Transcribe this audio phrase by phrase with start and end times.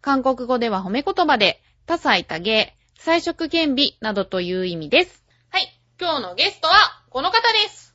[0.00, 5.24] 韓国語では褒め言葉で、多彩多芸、彩色兼美などという意味です。
[5.50, 5.80] はい。
[6.00, 6.74] 今日のゲストは、
[7.10, 7.94] この方です。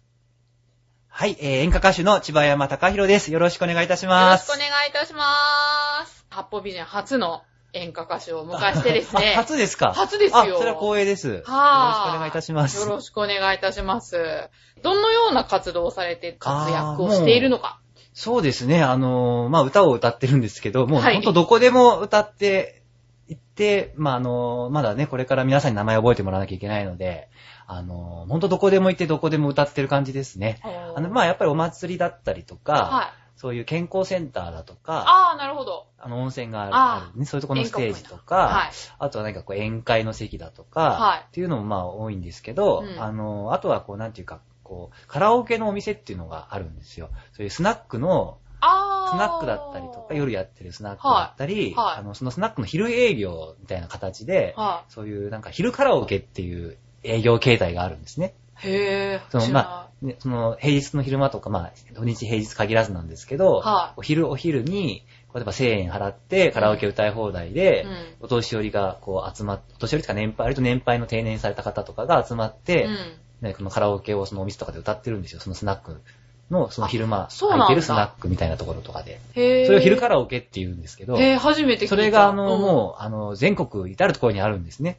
[1.07, 3.31] はい、えー、演歌歌手の千葉山隆弘です。
[3.31, 4.45] よろしくお願いいたしよろます。
[4.45, 6.25] しくお願いいたします。
[6.29, 9.33] 八方美人初の演歌歌手をお迎えしてですね。
[9.35, 11.27] あ初ですか初ですよあ、それは光栄です。
[11.27, 12.79] よろしくお願いいたします。
[12.79, 14.49] よろしくお願いいたします。
[14.81, 17.80] どのような活動をされて活躍をしているのか。
[18.13, 22.81] そうですね、あのーまあ、歌を歌ってるんですけど、もうはいほんとどこでも歌って
[23.29, 27.29] いって、まあ、あのーまだね、これから皆さんに名前を覚えてもらわなきゃいけないので、
[27.67, 30.59] あのーほんとどこでも行ってどこでも歌ってる感じですね。
[30.95, 33.21] あの、まあ、やっぱりお祭りだったりとか、はい。
[33.37, 35.87] そういう健康センターだとか、ああ、なるほど。
[35.97, 38.71] あの、温泉があるあーあるね、そういうところのステージとか、はい。
[38.99, 47.09] あとは何かこう宴会の席だとか、はいっていうのもまあ多いんですけど、うんあの、あとはこうなんていうか、こう、カラオケのお店っていうのがあるんですよ。
[47.33, 49.11] そういうスナックの、ああ。
[49.11, 58.33] スナックだったりとか、夜やってるスナックだったり、はいはいあの、そのスナックの昼営業みたいな形で、はそういうなんか昼カラオケっていう営業形態があるんですね。
[58.63, 58.69] い。
[58.69, 59.39] へぇー。
[59.41, 65.05] そのまね、その平日の昼間とか、まあ、土日平日限らずなんですけど、はいお昼お昼に、
[65.35, 72.97] 例えば1000円払ってカラオケ歌い放題で、うんお年寄りがこう集まって、お年寄りとか年配、割と年配の定年された方とかが集まって、うん。
[73.41, 75.39] ね、このカラオケをそのお店とかで歌ってるんですよ。
[75.39, 76.01] そのスナック
[76.49, 79.19] の、その昼間、空いてるスナックみたいなところとかで。
[79.35, 79.65] へ。
[79.65, 81.89] それを昼カラオケって言うんですけど、へ初めて聞いた。
[81.89, 84.97] それがあの、うんもう、あの、全国至るところにあるんですね。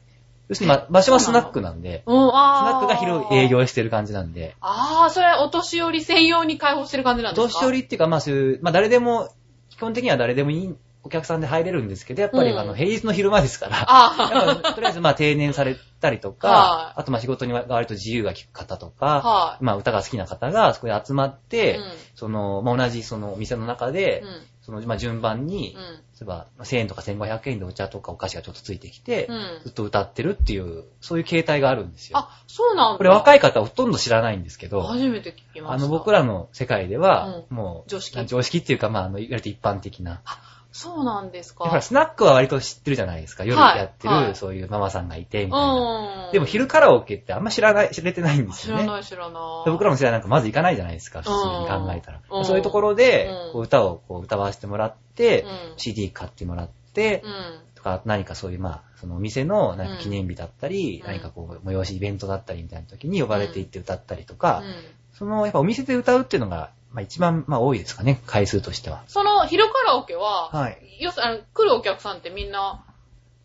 [0.49, 3.49] 要するに、ま、場所はスナックなんで、うん、スナックが昼営。
[3.49, 7.53] 業してる感じなんで、ああ、それお年寄り専用に開放してる感じなんですか？
[7.53, 9.29] 年寄りっていうか、まあそういう、まあ誰でも、
[9.71, 10.75] 基本的には誰でもいい
[11.05, 19.01] お客さんで入れるんですけど、やっぱりうんあの、平日の昼間ですから、あやっぱとりあえずまあ定年されたりとはいか、あとまあ仕事に割と自由が利く方とあ。
[19.01, 23.93] か、はまあ歌が好きな方がそこで集まって、うんその、まあ同じそのお店の中い。
[23.93, 24.29] でう、ん。
[24.63, 25.83] その、まあ順番に、うん。
[25.83, 32.19] 例えば1000円とか1500円でお茶とかお菓子がちょっとついてきて、うんずっと歌ってるっていう、そういう形態があるんですよ。
[32.19, 32.99] あ、そうなんだ。
[32.99, 35.73] これ若いい方はほとんど知らないんですけど、初めて聞きました。
[35.73, 40.21] あの、僕らの世界では、もう、常識常識っていうか、まあ、あの、いわゆる一般的な。
[40.73, 41.65] そうなんですか。
[41.65, 43.45] ほら、スナックは割と知ってるじゃないですか。
[43.45, 46.27] 夜はいやってる、はいそういうママさんがいて、みたいな。
[46.27, 46.33] うん。
[46.33, 48.83] でも、昼カラオケってあんま知らない、知れてないんですよね。
[48.83, 49.65] 知らない知らない。
[49.67, 52.21] で僕らの世代なんかまず行かないじゃないですか、普通に考えたら。
[52.31, 57.61] うんそういうところで歌をこう歌わせてもらって、うん CD 買ってもらって、うん。
[57.75, 64.75] とか、何かそういう、まあ、そのお店の何か記念日だったり、うん何かこう、催しイベントだったりみたいな時に呼ばれて行って歌ったりとか、うん
[65.13, 69.03] その、やっぱお店で歌うっていうのが、まあ一番、まあ多いですかね、回数としては。
[69.09, 70.79] その昼カラオケは、はい。
[71.01, 72.85] 要するにあの、来るお客さんってみんな、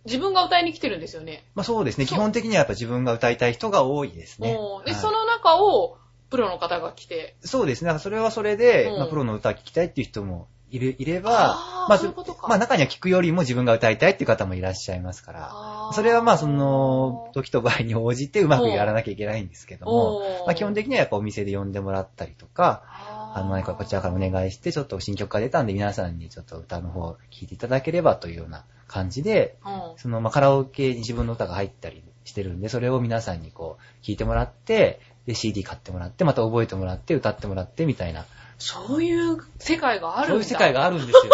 [0.06, 1.44] 自分が歌いに来てるんですよね。
[1.56, 4.53] まあそうですね、基本的にはやっぱ自分が歌いたい人が多いですね。
[4.53, 4.96] で、はい。
[4.96, 5.97] その中を、
[6.30, 12.47] プロの方が来て、そうですね、だからそれはそれで、うんまあプロの歌聴きたいっていう人もいるいれば、あーまあそういうことか。
[12.47, 20.19] まあ中には聴くよりも自分が歌いたいっていう方もいらっしゃいますから、それはまあその、時と場合に応じてうまくやらなきゃいけないんですけども。
[20.46, 22.84] まあ基本的にはやっぱお店で呼んでもらったりとか、
[23.33, 38.25] あの、何かこちらからお願いして、ちょっと新曲が出たんで皆さんにちょっと歌の方を聴いていただければというような感じで、うんその、まあ、カラオケに自分の歌が入ったりしてるんで、それを皆さんにこう、聴いてもらって、で、CD 買ってもらって、また覚えてもらって、歌ってもらって、みたいな。
[38.57, 40.27] そういう世界があるんだ。
[40.29, 41.31] そういう世界があるんですよ。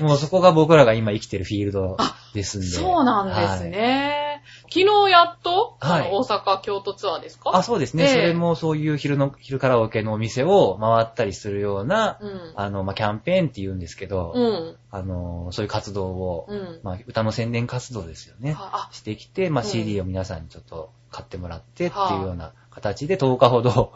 [0.00, 1.96] もうそこが僕らが今生きてるフィールド
[2.34, 2.66] ですんで。
[2.66, 4.31] そうなんですはい。
[4.80, 4.84] ね。
[4.84, 7.50] 昨日やっと、はい大阪、京都ツアーですか？
[7.54, 8.04] あ、そうですね。
[8.04, 12.52] ええそれもそういう昼の、昼カラオケのお店を回ったりするような、うん。
[12.56, 14.76] あの、まあ、キャンペーンって言うんですけど、うん。
[14.90, 16.80] あの、そういう活動を、うん。
[16.82, 18.56] まあ、歌の宣伝活動ですよね。
[18.58, 23.92] あ、してきて、まあ、うん CD を皆さんにちょっと買ってもらってっていうような形で10日ほど、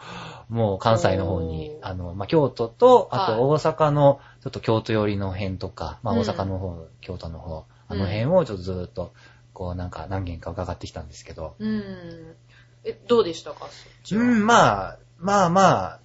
[0.48, 9.12] もう関西の方にあの、まあ、京都と、あはいと大阪の、ちょっと京都寄りの辺とか、まあ、うん大阪の方、京都の方、あの辺をちょっとずっと、
[9.56, 12.34] こうなんか何件か伺ってきたんですけど、うん。
[12.84, 13.70] え、どうでしたか？
[14.12, 16.00] うん、まあ、まあまあ、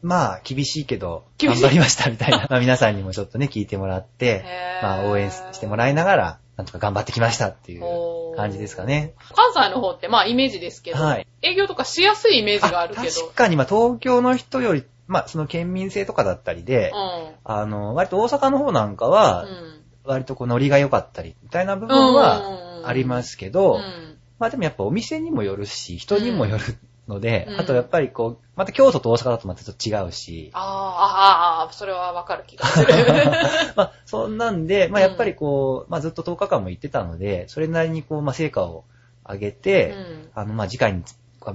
[0.00, 2.46] まあ、厳しいけど、頑張りましたみたいな。
[2.48, 4.44] まあ皆さんにもちょっとね、聞いてもらって、
[4.80, 9.14] まあ応援してもらいながら、なんとか頑張ってきましたっていう感じですかね。
[9.34, 13.20] 関西の方って、まあイメージですけど、はい営業とかしやすいイメージがあるけど。
[13.22, 17.34] 確かに、まあ東京の人より、まあその県民性とかだったりで、うん。
[17.42, 19.73] あの、割と大阪の方なんかは、うん。
[20.04, 22.44] 割とこうノリが良かったり、みたいな部分は
[22.84, 24.18] ありますけど、うん。
[24.38, 26.64] まあでもやっぱお店にもよるし、人にもよる
[27.08, 27.60] ので、うん。
[27.60, 32.86] あとやっぱりこう、また京都と大阪だとまたちょっと違うし、あーあー、あーそれはわかる気がする。
[33.76, 38.84] まあそんなんで、まあやっぱりこう、まあずっと10日間も行ってたので、それなりにこう、まあ成果を
[39.26, 40.30] 上げて、うん。
[40.34, 41.02] あの、まあ次回に、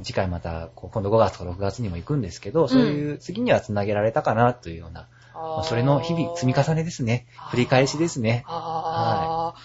[0.04, 5.08] 次回また、今度5月とか6月にも行くんですけど、そういう次には繋げられたかなというような、
[5.40, 7.28] まあそれの日々積み重ねですね。
[7.52, 8.44] 繰り返しですね。
[8.48, 9.60] ああ、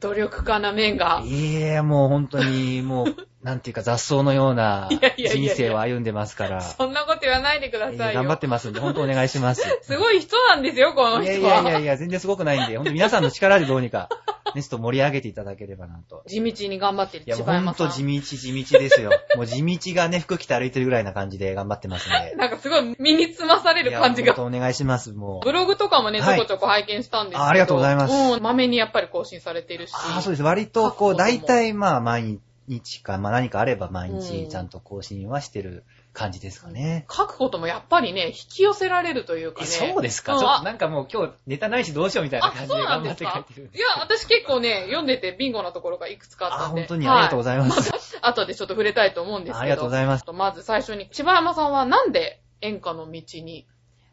[0.00, 1.22] 努力家な面が。
[1.24, 9.62] いやもう本当に、もう、 なんていうか雑草のようないやいやいやいや人生を歩んでますから、そんなこと言わないでください頑張ってますんで、本当お願いします。
[9.82, 11.60] すごい人なんですよ、このいや人は。
[11.60, 14.08] いやいやいや、全然すごくないんで、本当皆さんの力でどうにか、
[14.54, 16.22] ね、ちょっと盛り上げていただければなと。
[16.26, 17.36] 地道に頑張ってるいや。
[17.36, 19.10] ほんと地道地道ですよ。
[19.36, 22.36] もう地道がね、服着て歩いてるぐらいな感じで頑張ってますんで。
[22.36, 24.26] なんかすごい身につまされる感じが。
[24.26, 25.44] いや本当お願いします、もう。
[25.44, 27.44] ブログとかもね、ちはいょこちょこ拝見したんですけど。
[27.44, 29.92] あありがとうございますうん、まめにやっぱり更新されてるし。
[29.94, 30.42] ああ、そうです。
[30.42, 37.06] 割と、こう、大体、まあ、毎日か、まあ何かあれば毎うん日ちゃんと更新はしてる感じですかね。
[37.10, 39.66] 書くこともやっぱりね、引き寄せられるというかね。
[39.66, 46.82] えそうですか、うんちょっとなんかもう今日ネタないしどうしようみたいなあ、感じで頑張って書いてるんですいや、私結構ね、読んでてビンゴなところがいくつかあったあ、んで。
[46.82, 47.08] 本当に？
[47.08, 47.90] ありがとうございます。
[47.90, 49.60] はい 後でちょっと触れたいと思うんですけど。
[49.60, 50.24] ありがとうございます。
[50.32, 53.66] まず最初に、千葉山さんはなんで演歌の道に？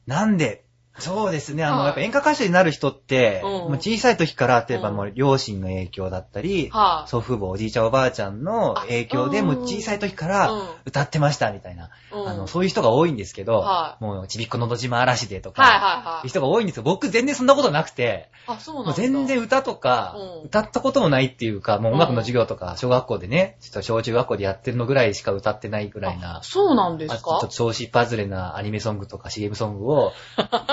[0.07, 0.65] なんで、
[0.99, 3.51] そうですね、あの、はいやっぱ演歌歌手になる人って、うん。
[3.51, 4.95] もう小さい時から、例えばうん。
[4.95, 7.09] もう両親の影響だったり、はい。
[7.09, 10.61] 祖父母、おじいちゃん、おばあちゃんの影響で、あもう小さい時からうん。
[10.85, 12.29] 歌ってましたみたいな、うん。
[12.29, 16.25] あの、そういう人が多いんですけど、はもうちびっこのど島嵐でとか、はいはいはい。
[16.25, 16.83] いう人が多いんですよ。
[16.83, 19.01] 僕全然そんなことなくて、あ、そうなんもうだ。
[19.01, 20.45] 全然歌とか、うん。
[20.47, 30.11] 歌ったこともないっていうか、もう音楽の授業とか、小学校でね、ちょっと小中学校でやってるのぐらいしか歌ってないぐらいなあ、そうなんであすかちょっと調子パズレなアニメソングとか CM ソングを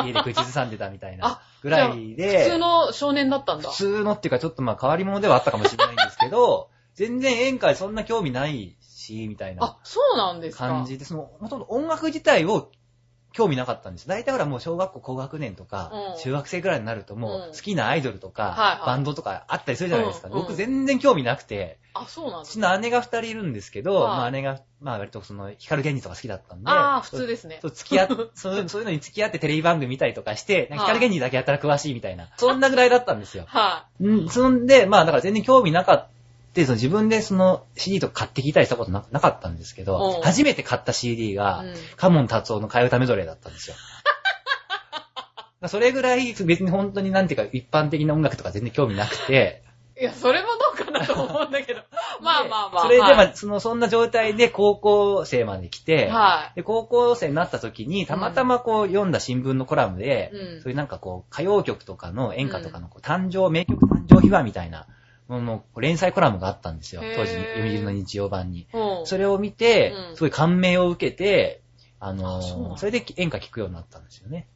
[0.08, 3.76] 家で口ずさんでたみたいなあぐらいで、普通の少年だったんだ普。
[3.76, 10.68] 通のっていうかちょっとまあ変わり者ではあったかもしれないんですけど、 全然演歌にそんな興味ないし、みたいなあ、そうなんですか。
[10.68, 12.70] 感じで、その、もともと音楽自体を
[13.38, 14.08] 興味なかったんです。
[14.08, 16.20] 大体ほらもう小学校高学年とか、うん。
[16.20, 18.86] 中学生ぐらいになるともう好きなアイドルとか、はいはい。
[18.86, 20.26] バンドとかあったりするじゃないですか。
[20.26, 20.40] うんうん。
[20.40, 22.66] 僕全然興味なくて、あ、そうなんうですか。
[22.68, 24.02] ちの姉が二人いるんですけど、はい。
[24.18, 27.60] まあ姉が、まあ割とその、光源氏とか好きだったんで、ああ、普通ですね。
[27.62, 33.44] そう、付き合っ、 そういうそういうのに付き合ってテレビ番組見たりとかして、な光源氏だけやったら詳しいみたいな、そんなぐらいだったんですよ。
[33.46, 36.08] はうん、そんで、まあだから全然興味なかっ
[36.62, 36.66] た。
[36.66, 41.34] その自分でその CD とか買って聞いたりしたことななかったんですけうどん、初めて買った CD い。
[41.34, 43.76] が、うんカモン達夫の替え歌メドレーだったんですよ。
[45.66, 49.62] それぐらい別に本当になんていうか一般的な音楽とか全然興味なくて、
[50.00, 51.80] いや、それもどうかなと思うんだけど。
[52.22, 52.82] まあまあまあ。
[52.82, 64.86] それで、はいまあ、その、そんな状態で高校生まで来て、はで、高校生になった時に、たまたまこう読んだ新聞のコラムで、うんそういうなんかこう、歌謡曲とかの演歌とかのこう誕生、名曲誕生秘話みたいなも
[65.28, 67.02] の連載コラムがあったんですよ。
[67.14, 68.66] 当時、読売の日曜版に。
[69.04, 70.16] それを見てう、ん。
[70.16, 71.60] すごい感銘を受けて、
[72.00, 72.38] あの
[72.74, 74.46] あそれで演歌聴くようになったんですよね。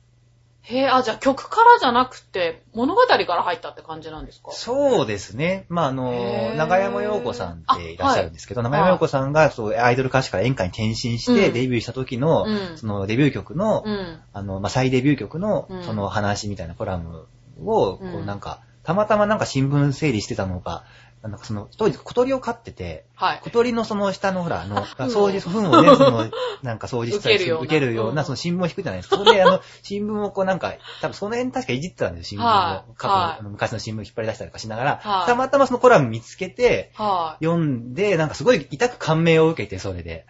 [0.64, 4.52] へえ、あ、じゃあ曲からじゃなくて、物語から入ったって感じなんですか？
[4.52, 5.66] そうですね。
[5.68, 8.70] まあ、あへの、ー長山洋子さんっていらっしゃるんですけど、あはい。
[8.70, 11.52] 長山洋子さんがそうアイドル歌手から演歌に転身してうん。
[11.52, 12.78] デビューした時の、うん。
[12.78, 14.20] そのデビュー曲の、うん。
[14.32, 17.26] あの、まあ、再デビュー曲のうん、その話みたいなコラム
[17.64, 18.22] を、こうん。
[18.22, 20.84] うなんか、たまたまなんか新聞整理してたのか、
[21.22, 23.40] なんかその、当時小鳥を飼ってて、はい。
[23.44, 26.28] 小鳥のその下のほら、あの、 掃除、糞をね、その、
[26.64, 29.18] なんか掃除したりする、受けるようなその新聞を引くじゃないですか。
[29.18, 32.94] それで、あの、新聞をこうなんか、多分その辺確かいじってたんですよ、新聞を。
[32.96, 40.26] 過去のはいはいあの昔の新聞引っ張り出したりとかしながら、はいたまたまそのコラム見つけて、は読んで、なんかすごい痛く感銘を受けて、それで。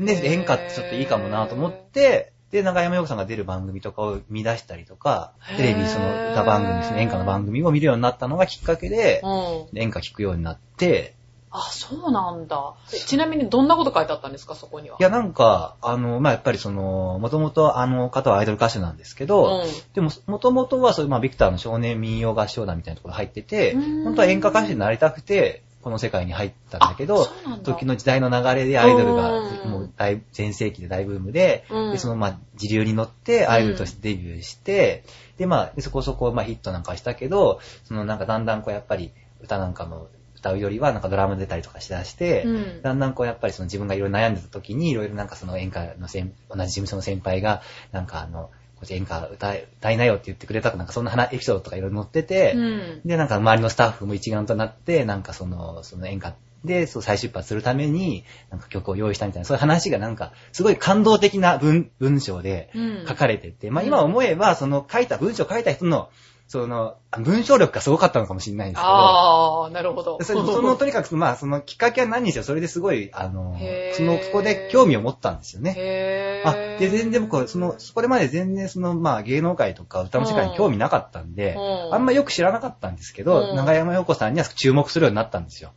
[0.00, 9.78] で、演歌ってちょっといいかもなと思って、で、長山洋子さんが出る番組とかを見出したりとかテレビその歌番組、その演歌の番組を見るようになったのがきっかけでい。、うん。
[9.78, 11.14] 演歌聞くようになって、
[11.54, 12.74] あ、そうなんだ。
[12.94, 14.96] えちなみにどんなこと書いてあったんですか、そこには？
[14.98, 27.26] いや、なんか、あの、まあ、やっぱりその、もともとあの方はアイドル歌手なんですけど、うんでも、もともとはそういう、まあ、ビクターの少年民謡合唱団みたいなところ入っててうん、本当は演歌歌手になりたくて、この世界に入ったんだけあど
[27.64, 29.70] 時の時代の流れでアイドルがうん。
[29.70, 31.92] もう大全盛期で大ブームで、うん。
[31.92, 35.04] でそのまあ時流に乗ってアイドルとしてデビューして、
[35.38, 42.82] でまあでそこそこまあヒットなんかしたけど、そのなんかだんだんこうやっぱり歌なんかも歌うよりはなんかドラム出たりとかしだして、うん。
[42.82, 47.62] だんだんこうやっぱりその自分がいろいろ悩んでた時にいろいろなんかその演歌の先同じ事務所の先輩が
[47.92, 48.50] なんかあの、
[48.90, 53.00] 演歌歌い歌いなよって言ってくれたとなんかそんな話エピソードとかいろいろ載ってて、うん。
[53.04, 56.34] で、なんか周りのスタッフも一丸となって、なんかその、その演歌
[56.64, 66.10] で、そう再出発するために、なんか曲を用意したみたいな、そういう話がなんか、すごい感動的な文文章でうん書かれてて、まあ今思えば、その書いた、文章を書いた人の、
[66.52, 70.18] その、文章力がすごかったのかもしれないんですけど、ああ、なるほど。
[70.22, 73.56] その、とにかく、まあ、そのきっかけは何にせよ、それですごい、あの
[73.94, 75.74] その、そこで興味を持ったんですよね。
[75.74, 76.76] へー。
[76.76, 85.70] あ、で、全然僕は、その、そこでまで全然その、まあ、芸能界とか歌の世界に興味なかったんで、うんあんまよく知らなかったんですけど、うん長山洋子さんには注目するようになったんですよ。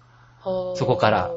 [0.44, 1.32] そこから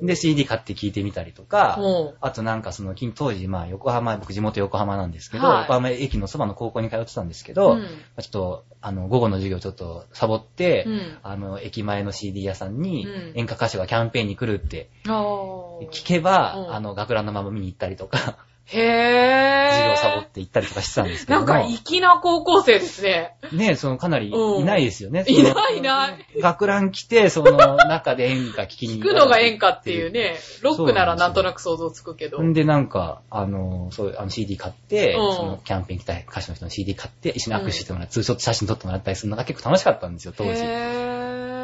[0.00, 2.04] で、CD 買って聴いてみたりとか、う。
[2.12, 5.60] んあとなんかその、近当時、まあ、横浜、僕地元横浜なんですけど、はい。
[5.62, 7.82] 横浜駅のそばの高校に通ってたんですけど、うん。
[7.82, 11.18] まあちょっと、あの、午後の授業ちょっとサボって、うん。
[11.22, 13.32] あの、駅前の CD 屋さんにうん。
[13.34, 16.74] 演歌歌手がキャンペーンに来るって聞けば、うん。
[16.74, 18.36] あの、学ランのまま見に行ったりとか、
[18.70, 19.70] へー。
[19.70, 21.46] 授業サボって行ったりとかしてたんですけども。
[21.46, 23.34] なんか、粋な高校生ですね。
[23.52, 25.24] ねそのかなりうんいないですよね。
[25.26, 26.40] いないいない。
[26.40, 30.10] 学ラン来て、その中で演歌聞きに聞くのが演歌っていう。
[30.10, 32.42] ね、ロックならなんとなく想像つくけど。
[32.42, 40.50] んで、なんか、あの、そういう、あの CD 買って、うんそのキャンペーン来た歌手の人の CD 買って、一緒に握手してもらって、ツーショット写真撮ってもらったりするのが結構楽しかったんですよ、当時。
[40.50, 41.07] へー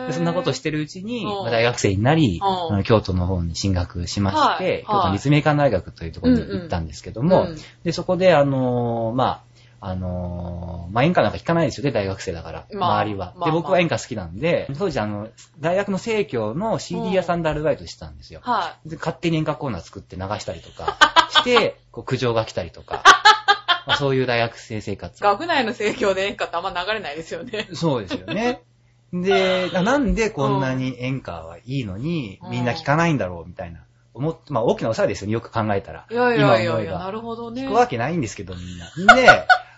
[0.06, 2.40] でそんなことしてるうちに、うんまあ大学生になり、
[2.84, 13.34] 京都の方に進学しまして、はい京都立命館大学というところに行ったんですけども、うんうんで、そこで、あのーまあ、あのーまあ、演歌なんか弾かないですよね、大学生だから、まあ周りは。
[13.36, 15.28] まあで、僕は演歌好きなんで、当時、あの、
[15.60, 18.40] 大学の生協の CD 屋さんでアルバイトしてたんですよ。
[18.42, 20.96] はで、勝手に演歌コーナー作って流したりとか
[21.30, 23.02] して、こう苦情が来たりとか、
[23.86, 25.22] まあ、そういう大学生生活い。。
[25.22, 27.68] 学内の盛況で演歌ってあんま流れないですよね。
[27.74, 28.62] そうですよね。
[29.22, 33.80] で、な なんでこんなに演歌はいいのに、うんみんな聞かないんだろうみたいな。
[34.14, 36.06] 思って、まあ大きなお世話ですよね、よく考えたら。
[36.10, 37.66] いやいやいやいや、なるほどね。
[37.66, 38.86] 聞くわけないんですけど、みんな。
[39.14, 39.28] で、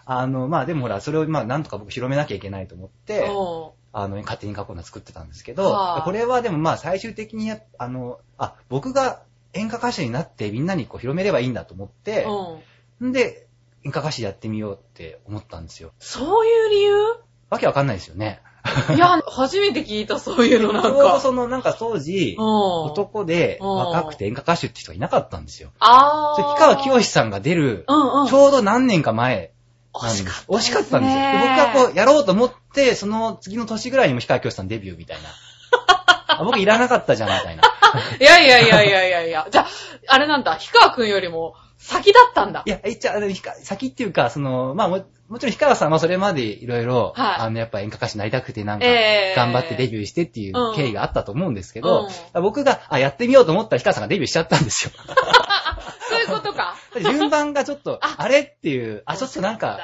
[0.04, 9.22] あの、まあでもほら、それをまあなんとか僕広めなきゃいけないと思って、うんあの、勝手に過去の作ってたんですけど、はあこれはでもまあ最終的にや、あの、あ、僕が
[9.54, 12.26] 演歌歌手になってみんなにこう広めればいいんだと思って、
[13.00, 13.08] うん。
[13.08, 13.46] んで、
[13.84, 15.92] 演歌歌手やってみようって思ったんですよ。
[15.98, 16.96] そういう理由？
[17.48, 18.42] わけわかんないですよね。
[18.94, 21.20] いや、初めて聞いた、そういうのなんちょうどか。
[21.20, 22.44] そのなんか当時、うん。
[22.44, 25.70] 男でうん若くて演歌歌手って人がいなかったんですよ。
[25.78, 26.42] あー。
[26.42, 28.28] それ木川清さんが出る、うんうん。
[28.28, 29.52] ちょうど何年か前。
[29.92, 31.20] 惜しかったんですよ。
[31.20, 35.28] で僕はこう、やろうと思って、その次の年ぐらいにも氷川きよしさんデビューみたいな。
[36.38, 37.62] あ僕いらなかったじゃん、みたいな。
[38.20, 39.46] いやいやいやいやいやいや。
[39.50, 39.66] じゃあ、
[40.08, 41.54] あれなんだ、氷川くんよりも
[41.86, 42.70] 先だったんだい。
[42.70, 54.90] や、一応、あの、ひか先っていうか、その、まあも、もちろん氷川さんはそれまでいろいろ、はいあの、やっぱ演歌歌手になりたくてなんか、えー頑張ってデビューしてっていう経緯があったと思うんですけど、うん僕が、あ、やってみようと思ったら氷川さんがデビューしちゃったんですよ。
[56.08, 56.74] そういうことか。
[56.98, 59.78] 順番がちょっと、ああれっていう、あ、ちょっとなんか、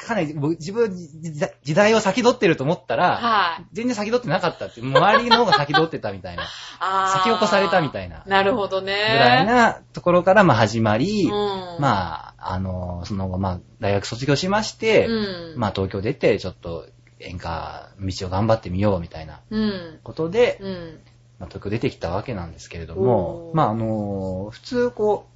[0.00, 3.66] かなり僕自分時代を先取ってると思ったら、はい。
[3.72, 6.44] 全然先取ってなかったって周りの方が先取ってたみたいな、
[7.14, 8.92] 先を越されたみたいな、なるほどね。
[9.12, 11.80] ぐらいなところからまあ始まり、うん。
[11.80, 15.58] まあ、あの、その後、まあ、大学卒業しまして、うん。
[15.58, 16.88] まあ、東京出て、ちょっと
[17.20, 20.00] 演歌道を頑張ってみようみたいなうん。
[20.02, 21.00] ことで、うん。
[21.38, 25.26] まあ、東京出てきたわけなんですけれどおも、ーまあ、あの、普通こ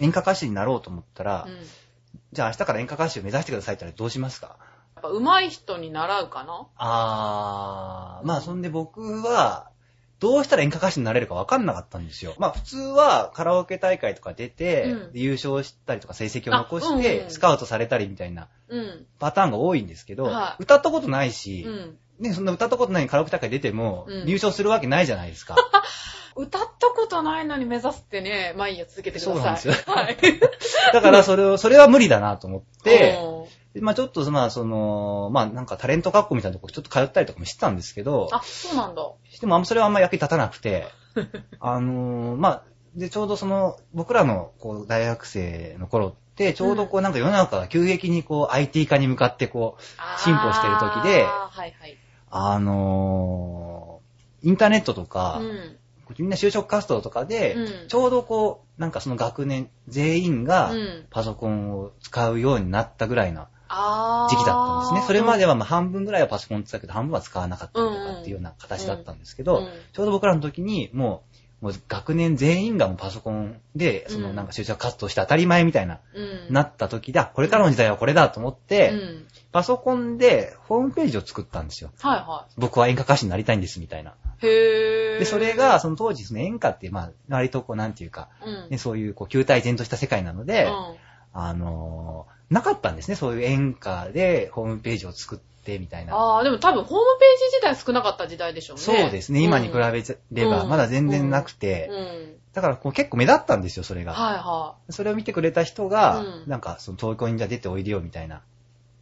[0.00, 1.56] う、演歌歌手になろうと思ったら、うん
[2.32, 4.56] じゃあ明日から演歌歌手を目指してくださいって言ったらどうしますか？
[4.94, 6.66] やっぱ上手い人に習うかな？
[6.76, 9.70] あー、まあそんで僕は、
[10.18, 12.34] どうしたら演歌歌手になれるか分かんなかったんですよ。
[12.38, 19.06] まあ普通はカラオケ大会とか出て、うんで優勝したりとか成績を残しあうんて、うんスカウトされたりみたいなうん。
[19.18, 21.98] パターンが多いんですけど、はい歌ったことないし、うん。
[22.20, 25.56] ね、そんな歌ったことないカラオケ大会出ても、うん入賞するわけないじゃないですか。
[26.36, 29.34] 歌ったことないのに目指すってね、まあいいや、続けてください。
[29.34, 30.16] そうなんですよ はい。
[30.92, 33.18] だからそれを、それは無理だなと思って、
[33.80, 39.02] まあちょっと、まあその、まあなんかタレント学校みたいなとこちょっと通ったりとかもしてたんですけど、あ、そうなんだ。
[39.40, 40.88] でもあんまそれはあんま役に立たなくて、
[41.60, 42.62] あのーまあ、
[42.94, 51.98] で、ちょうどその、僕らのこう大学生の頃って、ちょうどこうなんか世の中が急激にこう IT 化に向かってこう、進歩してる時ではいはい。
[52.30, 54.00] あのー
[54.42, 55.76] インターネットとか、うん。
[56.18, 57.88] みんな就職活動とかで、うん。
[57.88, 61.06] ちょうどこう、なんかその学年全員がうん。
[61.10, 63.48] パソコンを使うようになったぐらいな
[64.28, 65.02] 時期だったんですね。
[65.06, 69.68] それまではまあ半分ぐらいはパソコン使うけど、半分は使わなかったりとかっていうような形だったんですけど、うん。
[69.92, 71.29] ちょうど僕らの時にもう、
[71.60, 76.54] もう学年全員がもうパソコンで、そのうんなんか就職活動して当たり前みたいな、うん。
[76.54, 79.26] なった時だ、これからの時代はこれだと思って、うん。
[79.52, 81.90] パソコンでホームページを作ったんですよ。
[82.00, 84.12] はいは僕は演歌歌手になりたいんですみたいな。
[84.42, 84.46] い。
[84.46, 85.18] へー。
[85.18, 90.96] で、それが、その当時、その演歌って、まあ、割とこう、なんていうか、うん、ね、そういう、こう、球体然とした世界なので、うん
[91.32, 93.14] あのーなかったんですね。
[93.14, 96.14] そういう演歌でホームページを作って、みたいな。
[96.14, 98.82] ああ、でも多分ホームページ自体少なかった時代でしょうね。
[98.82, 99.42] そうですね。
[99.42, 102.36] 今に比べれば、うんまだ全然なくて、うん。
[102.52, 104.12] だからこう結構目立ったんですよ、それが。
[104.12, 108.42] はいはそれを見てくれた人が、うんなんか、その東京にじゃあ出ておいでよ、みたいな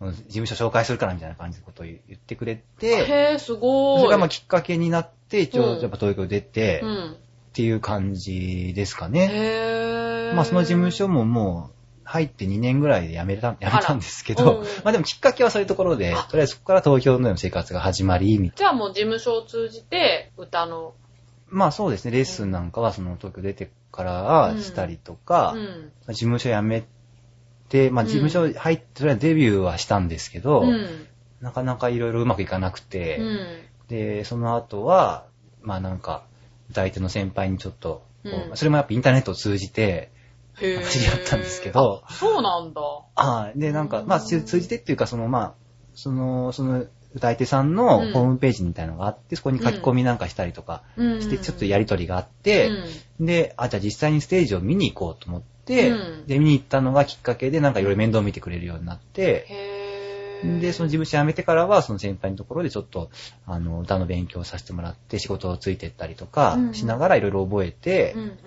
[0.01, 4.01] 事務所紹介するからみたいな感じのことを言ってくれて、へー、すごい。
[4.01, 7.17] それがまあきっかけになって、一応うんやっぱ東京出て、っうん。
[7.53, 9.29] ていう感じですかね。
[9.33, 10.35] へー。
[10.35, 11.78] まあその事務所ももう
[12.09, 20.95] 入って2年ぐらいで辞めた、辞めたんですけどうん、まあでもきっかけはそういうところであ、とりあえずそこから東京の生活が始まり、みたいじゃあもう事務所を通じて、歌の、
[21.51, 25.93] なまあそうですね、レッスンなんかはその東京出てからしたりとか、うん。
[26.09, 26.87] 事務所辞め
[27.69, 28.09] て、まあうん。
[28.09, 31.07] 事務所入って、それはデビューはしたんですけど、うん。
[31.43, 33.59] なかなかいろいろうまくいかなくて、うん。
[33.89, 35.27] で、その後は、
[35.61, 36.23] まあなんか、
[36.71, 38.03] 歌い手の先輩にちょっと、
[38.55, 40.11] それもやっぱインターネットを通じて、
[40.61, 42.81] 知り合ったんですけどあそうなんだ。
[43.17, 43.59] はい。
[43.59, 45.55] で、なんか、まあ、うん通じてっていうか、その、まあ、
[45.95, 51.21] その、その、歌い手さんのうんホームページみたいなのがあって、そこに書き込みなんかしたりとかうん。
[51.23, 52.71] して、ちょっとやりとりがあって、
[53.19, 59.47] で、あ、じゃあ実際にステージを見に行こうと思って、うんで、見に行ったのがきっかけで、なんかいろいろ面倒見てくれるようになって。
[60.61, 63.11] で、その事務所辞めてからは、その先輩のところでちょっと、
[63.47, 68.39] あの、歌の勉強をさせてもらって、仕事をついてったりとかうんしながらいろいろ覚えてう、ん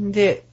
[0.00, 0.12] うん。
[0.12, 0.44] で、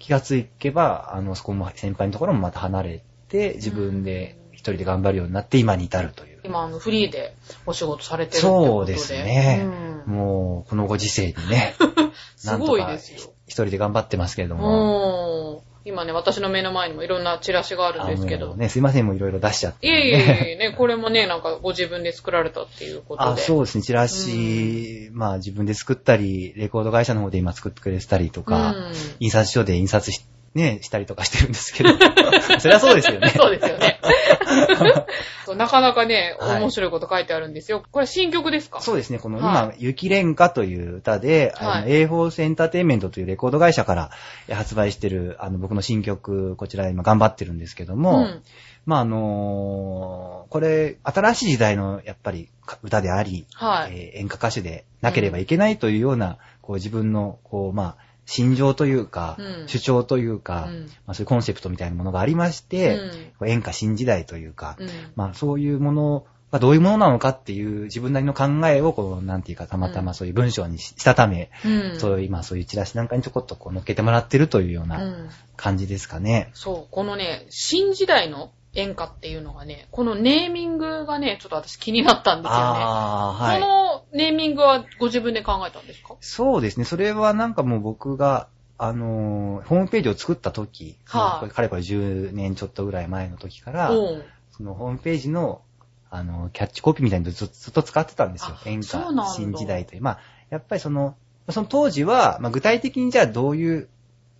[0.00, 6.40] 気がつけば、あの、そこも先輩のところもまた離れて、自分で一人で頑張るようになって、今に至るという。
[6.42, 8.64] 今、あの、フリーでお仕事されてるってことで。
[8.64, 11.74] そうですねうんもう、このご時世にね、
[12.36, 13.18] すごいですよ。
[13.46, 15.62] 一人で頑張ってますけれども。
[15.84, 15.92] うん。
[15.92, 18.54] 今ね、私の目の前にもいろんなチラシがあるんですけど。
[18.54, 23.30] ね、すいません、もういろいろ出しちゃって、いえいえいえ、ね、これもね、なんかご自分で作られたっていうことで。
[23.30, 31.90] あ、そうですね、チラシ、まあ自分で作ったり、レコード会社の方で今作ってくれてたりとか、うん印刷所で印刷し、ね、したりとかしてるんですけど、
[32.58, 33.28] そりゃそうですよね。
[33.36, 34.00] そうですよね。
[35.56, 37.82] なかなかね、はい面白いこと書いてあるんですよ。
[37.90, 38.80] これ新曲ですか？
[38.80, 44.10] そうですね、このは今、雪蓮花という歌で、あの、はい A フォースエンターテインメントというレコード会社から
[44.48, 48.42] え発売してる、あの、僕の新曲、こちら今頑張ってるんですけども、うん
[48.86, 52.48] まあ、あのーこれ、新しい時代の、やっぱり、
[52.82, 53.92] 歌であり、はい。
[53.92, 59.68] えー演歌歌手でなければいけないというような、こう自分の、こう、まあ、心情というか、うん。
[59.68, 60.86] 主張というか、うん。
[61.04, 63.00] まあ、そういうコンセプトみたいなものがありまして、
[63.40, 63.48] うん。
[63.48, 64.88] 演歌新時代というか、うん。
[65.16, 71.98] まあそういうものがどういうものなのかっていう自分なりの考えを、こう、なんていうか、たまたまそういう文章にししたため、うん。
[71.98, 75.28] そういう、今そういうチラシなんかにちょこっとこう乗っけてもらってるというよううなん。
[75.56, 76.50] 感じですかね。
[76.54, 83.60] そう、このね、新時代の演歌っていうのがね、このネーミングがね、ちょっと私気になったんですよね。
[83.60, 86.16] このネーミングはご自分で考えたんですか？
[86.20, 86.84] そうですね。
[86.84, 94.22] それはなんかもう僕が、あのーホームページを作った時、はいこれかれこれ10年ちょっとぐらい前の時から、うん。
[94.52, 95.62] そのホームページの、
[96.10, 98.68] あの、キャッチコピーみたいにずずっと使ってたんですよあ。
[98.68, 100.02] 演歌新時代という。
[100.02, 100.18] まあ、
[100.50, 101.14] やっぱりその、
[101.48, 103.88] その当時は、まあ、具体的にじゃあどういう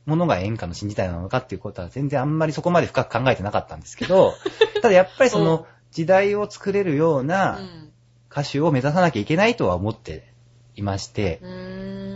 [0.07, 4.35] ものが演歌の新時代なのかっていうことは全然あんまりそこまで深く考えてなかったんですけど、
[4.83, 7.25] ただやっぱりそうんの時代を作れるようう。
[7.25, 7.90] なん
[8.31, 10.33] 歌手を目指さなきゃいけないとは思って
[10.77, 11.41] いまして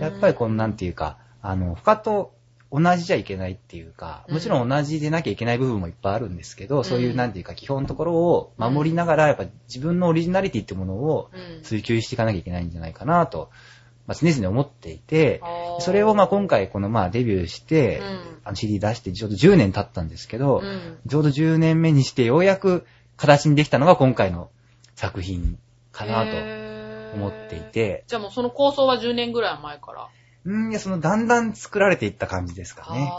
[0.00, 2.34] やっぱりこのなんていうか、あの、他と
[2.70, 6.84] 同じじゃいけないっていうか、もちろん同じでなきゃいけない部分もいっぱいあるんですけど、うん。
[6.84, 11.62] そういうなんていうか基本のところを守りながら、やっぱ自分のオリジナリティってものをうん。
[11.62, 13.50] 追求していかなきゃいけないんじゃないかなと、
[14.06, 15.40] まあ、常々思っていて、
[15.80, 18.38] それをまあ今回このまあデビューして、うん。
[18.44, 20.98] あの CD 出してちょうど10年経ったんですけど、うん。
[21.08, 24.50] ちょうど10年目にしてようやく形にできたのが今回の
[24.96, 25.58] 作品
[25.94, 30.08] かなと思っていて、じゃあもうその構想は10年ぐらい前から。
[30.44, 33.10] うん、いや、そのだんだん作られていった感じですかね。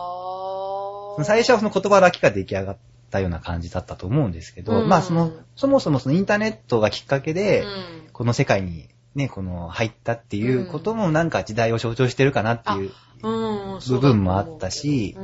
[1.24, 2.78] 最初はその言葉だけが出来上がっ
[3.10, 4.90] たような感じだったと思うんですけど、うん。
[4.90, 8.10] まあその、そもそもそのインターネットがきっかけで、うん。
[8.12, 12.92] この世界にね、この入ったっていうこともなんか時代を象徴してるかなっていう
[13.24, 15.16] うん部分もあったし、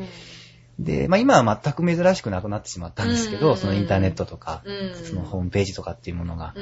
[0.84, 5.06] で、まあ今は全く珍しくなくなってしまったんですけど、うんそのインターネットとか、うん。
[5.06, 6.54] そのホームページとかっていうものが。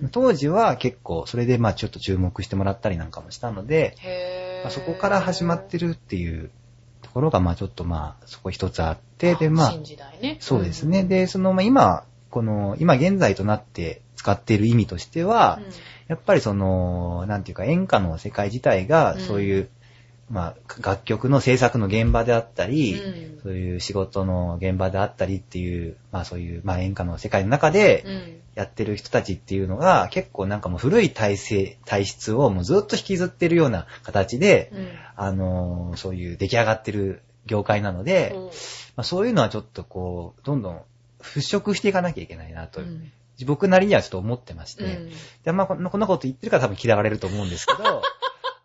[0.00, 0.08] うん。
[0.10, 3.94] 当時は結構それでまあちょっと注目してもらったりなんかもしたので、
[4.64, 6.50] まあそこから始まってるっていう
[7.02, 9.74] ところがまあちょっとまあそこ一つあって、でまあ
[10.20, 10.36] ね。
[10.40, 11.04] そうですね。
[11.04, 15.60] で、その、まあ、今、この、今現在となって使っている意味としては、
[16.08, 19.20] やっぱりその、なんていうか演歌の世界自体がうん。
[19.20, 19.68] そういう、
[20.30, 23.40] まあ、楽曲の制作の現場であったり、うん。
[23.42, 28.04] そういう仕事の現場であったりっていう、まあそういう、まあ演歌の世界の中で
[28.54, 34.88] やってる人たちっていうのが結構なんかもう古い体制、体質をもうずっと引きずってるような形で、うん。
[35.16, 38.38] あのーそういう出来上がってる業界なので、う。
[38.38, 38.50] んま
[38.96, 40.82] あ、そういうのはちょっとこう、どんどん
[41.20, 43.10] 払拭していかなきゃいけないなと、うん。
[43.46, 45.10] 僕なりにはちょっと思ってまして、うん。
[45.44, 48.02] でまあ、こんなこんなこと言ってるから多分嫌われると思うんですけど、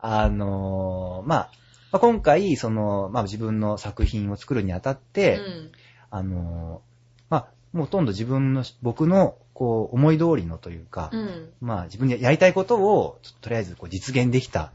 [0.06, 1.50] あのーまあ、
[1.94, 5.72] まあ今回、その、まあ自分の作品を作るにあたって、うん
[6.12, 11.50] あのーまあ、もうほとんど自分の、僕の、こう、思い通りのというか、うん。
[11.62, 14.74] まあ自分でやりたいことを、とりあえずこう実現できた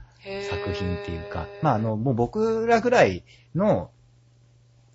[0.48, 3.22] 作品っていうか、まああの、もう僕らぐらい
[3.54, 3.90] の、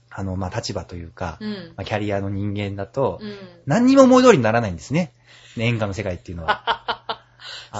[0.09, 1.73] あの、まあ立場というか、うん。
[1.77, 3.35] まあ、キャリアの人間だと、うん。
[3.67, 5.13] 何にも思い通りにならないんですね。
[5.57, 7.21] 演歌の世界っていうのは。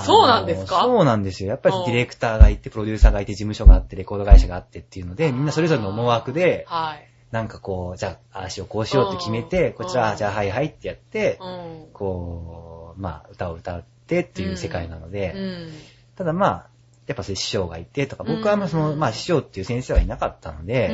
[0.05, 0.81] そうなんですか？
[0.81, 1.49] そうなんですよ。
[1.49, 7.07] やっぱりうんディレクターがいて、プロデューサーがいて、事務所があって、レコード会社があってっていうので、みんなそれぞれの思惑で、はい。
[7.31, 11.87] なんかこう、じゃあ、ああしよう、こうしようって決めて、うんこちら、あじゃあ、はいはいってやって、うん。
[11.93, 15.71] こう、まあ、歌を歌ってっていう世界なので、うん。
[16.15, 16.67] ただまあ、
[17.07, 20.93] やっぱそういう師匠がいてとか、僕はまあその、うんまあ師匠っていう先生はいなかったので、う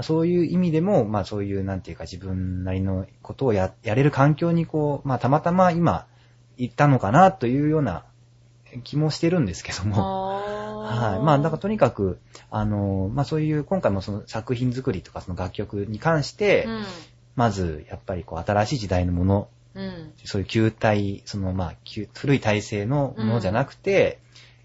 [0.00, 0.04] ん。
[0.04, 6.06] そういう意味でも、まあそういう、なんていうか自分なりのことをや、やれる環境にこう、まあたまたま今、
[6.56, 8.04] 行ったのかなというような
[8.82, 10.28] 気もしてるんですけども。
[10.28, 11.24] ははい。
[11.24, 12.18] まあ、だからとにかく、
[12.50, 16.84] あの、まあそういう、今回もその作品作りとかその楽曲に関して、うん。
[17.36, 20.12] まず、やっぱりこう、新しい時代のもの、うん。
[20.24, 24.18] そういう旧体、そのまあ、旧古い体制のものじゃなくて、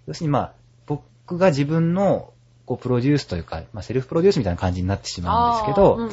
[0.05, 0.53] 要するにまあ、
[0.85, 2.33] 僕が自分の、
[2.65, 6.11] こう、プロデュースというか、まあ、セルフプロデュースみたいな感じになってしまうんですけど、うんうんうん。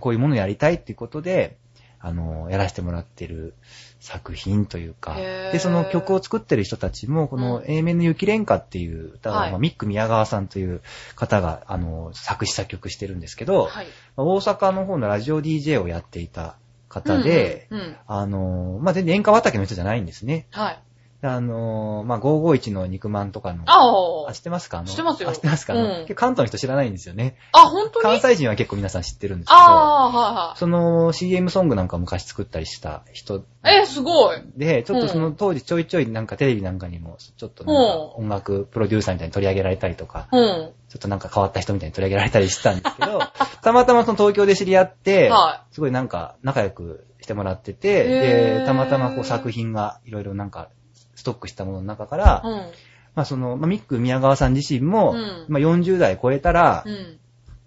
[0.00, 1.56] こういうものをやりたいっていうことで、
[2.02, 3.54] あの、やらせてもらってる
[4.00, 10.82] 作品というか、で、その曲を作ってる人たちも、このうん A 面の雪蓮花っていう歌を、はいまあミック宮川さんという
[11.14, 13.86] 方が、あの、作詞作曲してるんですけど、はい。
[14.16, 16.56] まあ大阪の方のラジオ DJ をやっていた
[16.88, 17.96] 方で、うんうんうん。
[18.08, 20.46] あの、まあ、全然演歌畑の人じゃないんですね。
[20.50, 20.78] はい。
[21.24, 24.78] あの、まあ、551の肉まんとかの、ああ、知ってますか？
[24.78, 27.36] あの知ってますよあ知ってますか、うん関東の人知らないんですよね。
[27.52, 27.60] あ。
[27.60, 28.02] あ、本当に？
[28.02, 30.58] 関西人は結構皆さん知ってるんですけど、ああー、はいはい。
[30.58, 34.42] その CM ソングなんか昔作ったりした人えー、すごい。
[34.56, 40.72] で、ちょっとその当時ちょいちょいなんかテレビなんかにも、ちょっとなんか音楽プロデューサーみたいに取り上げられたりとか、うん。
[40.88, 43.20] ちょっとなんか変わった人みたいに取り上げられたりしてたんですけど、
[43.62, 50.68] たまたまその東京で知り合って、はすごいなんか仲良くしてもらってへて、ーで、たまたまこう作品がいろいろなんか
[51.22, 52.52] ストックしたものの中から、うん。
[53.14, 55.46] まあその、まあ、ミック宮川さん自身も、うん。
[55.48, 57.18] まあ40代超えたらう、ん。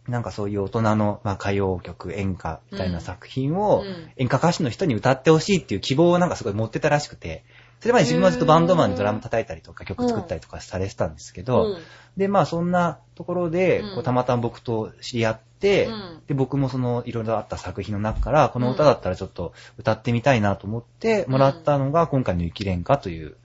[0.08, 4.12] なんかそういう大人の、まあ、歌謡曲、演歌みたいな作品を、うん。
[4.18, 7.44] 演歌歌手の人に歌ってほしいっていう希望をなんかすごい持ってたらしくて、
[7.80, 11.78] それまで自分はずっとバンドマンでドラム叩いたりとか曲作ったりとかされてたんですけど、うん。
[12.18, 13.96] で、まあそんなところで、うん。
[13.96, 16.22] こうたまたま僕と知り合って、うん。
[16.28, 23.38] で、僕もそのいろいろあった作品の中から、この歌だったらちょっと歌ってみたいなと思ってもらったのが、今回の雪蓮花という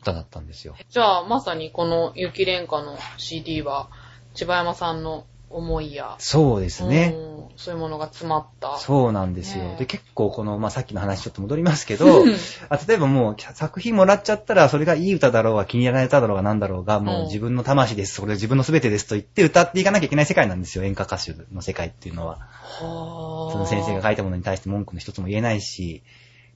[0.00, 0.74] 歌だったんですよ。
[0.88, 3.88] じゃあ、まさにこの雪蓮花の CD は、
[4.34, 7.14] 千葉山さんの思いや、そうですね。
[7.16, 8.78] うんそういうものが詰まった。
[8.78, 9.64] そうなんですよ。
[9.64, 12.36] ねえで、結構この、まあ、さっきの話ちょっと戻りますけどうん、
[12.68, 22.38] あ例えばもう作品もらっちゃったら、それがいい歌だろうが気に入らない歌だろうがなんだろうが、もう自分の魂です、それ自分の全てですと言って歌っていかなきゃいけない世界なんですよ、演歌歌手の世界っていうのは。
[22.38, 26.04] はその先生が書いたものに対して文句の一つも言えないし、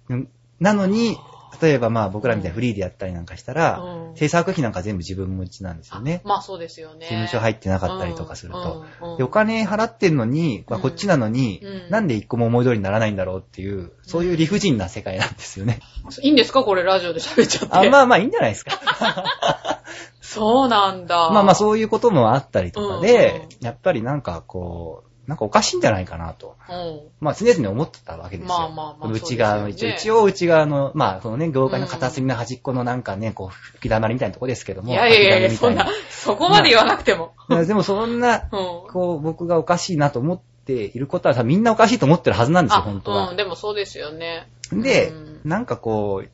[0.09, 0.29] うん
[0.61, 1.19] なのに、
[1.61, 6.21] 例えばまあ僕らみたいにフリーでやったりなんかしたら、うん制作費なんか全部自分持ちなんですよね。
[6.25, 7.07] まあそうですよね。
[7.07, 8.85] 事務所入ってなかったりとかすると。
[9.01, 15.81] うんうんでお金払ってんのに、まあうんこっちなのに、うんなんで一個も思い通りにならないんだろうっていう、そういう理不尽な世界なんですよね。
[16.21, 16.63] いいんですか？
[16.63, 17.75] これラジオで喋っちゃって。
[17.75, 18.73] あまあまあいいんじゃないですか。
[20.21, 21.31] そうなんだ。
[21.31, 26.57] まあまあそういうこともあったりとかで、うんやっぱりなんかこう、なんかおかしいんじゃないかなと。
[26.69, 27.01] うん。
[27.19, 28.55] まあ常々思ってたわけですよ。
[28.55, 34.93] まあまあまあ内側の、そうですよね一応内側の、まあそのね、業界の片隅の端っこのなんかね、こう、吹き溜まりみたいなとこですけども。
[34.93, 37.33] いやいやいやそんな、そこまで言わなくても。
[37.49, 38.49] いやでもそんな、うん。
[38.51, 43.37] こう、僕がおかしいなと思っていることは多分みんなおかしいと思ってるはずなんですよ、あ、本当はうん、。
[43.39, 44.49] でもそうですよね。
[44.71, 46.29] でうん、なんかこう、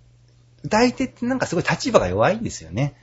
[0.64, 2.94] 歌い手ってなんかすごい立場が弱いんですよね。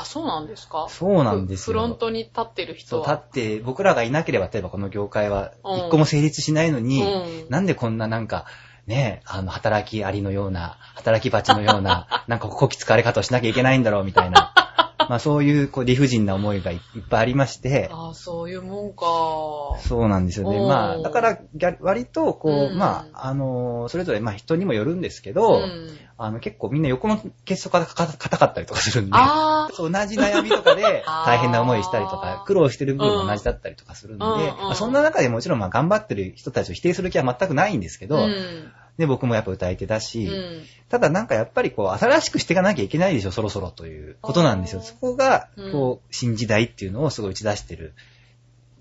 [0.00, 0.86] あ、そうなんですか？
[0.88, 3.12] そうなんですよフロントに立ってる人そう、は。
[3.12, 7.06] 立って、僕らがいなければ、例えばこの業界はうん一個も成立しないのに、う
[7.46, 8.46] んなんでこんななんか、
[8.86, 14.52] ね、あの、働きありのような、働き蜂のような、 なんかこき使われ方をしなきゃいけないんだろう、みたいな。
[15.08, 16.80] まあそういう、こう、理不尽な思いがいっ
[17.10, 19.04] ぱいありまして、あそういうもんか。
[19.86, 20.58] そうなんですよね。
[20.60, 21.38] まあ、だから、
[21.80, 29.12] 割と、こう、うんまあ、あの、それぞれ、まあ人にもよるんですけど、うんあの、結構みんな横の結束が硬かったりとかするんで、
[29.76, 34.24] 同じ悩みとかで 大変な思いしたりとか、苦労してる部分も同じだったりとかするんで、
[34.74, 38.08] そんな中でもちろんまあ頑張ってる人たちを否定する気は全くないんですけー。
[38.08, 38.72] ど、うん。
[38.96, 40.62] で僕もやっぱ歌い手だうし、ん。
[40.88, 44.82] ただなんかやっぱりこう新しくしていかなきゃいけないでしょ、そろそろということなんですよ。
[44.82, 47.94] そこがうん、こう、新時代っていうのをすごい打ち出してる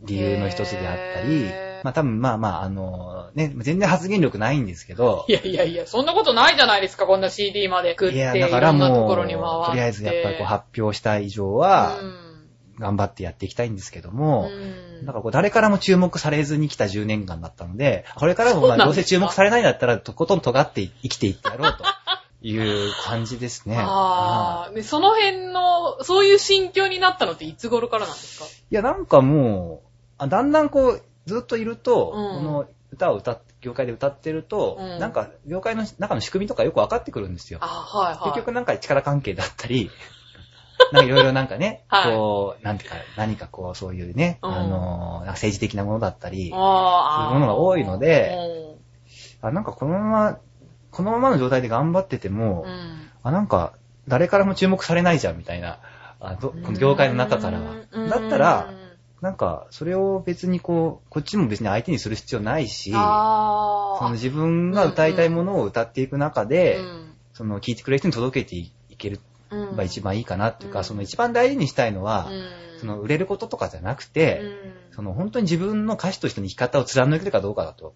[0.04, 1.50] 理由の一つであったり
[1.84, 5.26] まあ多分まあまあ、あの、ね、全然発言力ないんですけど。
[5.28, 9.16] い、やいやいや、そんなことないじゃないですか、こんな CD まで食って、いや、いだからもう。
[9.16, 12.24] とりあえずやっぱりこう発表した以上は、うん。
[12.80, 15.06] 頑張ってやっていきたいんですけども、うん。
[15.06, 21.84] だからこう誰からも注目されずに来た10年間だったので、これからもまあどうせ注目されないんだったら、とことん尖って生きていってやろうと
[22.42, 23.78] いう感じですね。
[23.80, 28.46] ああ、で、その辺の、そういう心境になったのっていつ頃からなんですか？
[28.46, 32.38] いや、なんかもう、あだんだんこう、ずっといると、うん。
[32.38, 35.00] この歌を歌っ業界で歌ってると、うん。
[35.00, 37.60] なんか業界の中の仕組みとかよく分かってくるんですよ。
[37.62, 38.24] あはいはい。
[38.26, 39.90] 結局なんか力関係だったり、
[40.92, 42.14] なんかいろいろなんかね、はい。
[42.14, 44.54] こう、なんていうか、何かこう、そういうね、うん。
[44.54, 48.78] あの、政治的なものだったり、そういうものが多いので
[49.42, 49.48] うん。
[49.48, 50.40] あ、なんかこのまま、
[50.92, 53.10] このままの状態で頑張ってても、うん。
[53.24, 53.74] あ、なんか、
[54.08, 55.80] 誰からも注目されないじゃん、みたいな、
[56.20, 57.76] あどこの業界の中からは。
[57.92, 58.10] うん。
[58.10, 58.74] だったら、
[59.24, 66.82] なんか、それを別にこう、こっちも別に相手にする必要ないし、あその自分が歌いたいものを歌っていく中で、
[67.32, 69.18] その聴いてくれる人に届けていけれ
[69.50, 69.78] うん。
[69.78, 70.86] ば一番いいかなっていうか、うん。
[70.86, 72.80] その一番大事にしたいのは、うん。
[72.82, 74.46] その売れることとかじゃなくて、う
[74.92, 74.96] ん。
[74.96, 77.96] その本当に自分の歌手としての生き方を貫けるかどうかだと。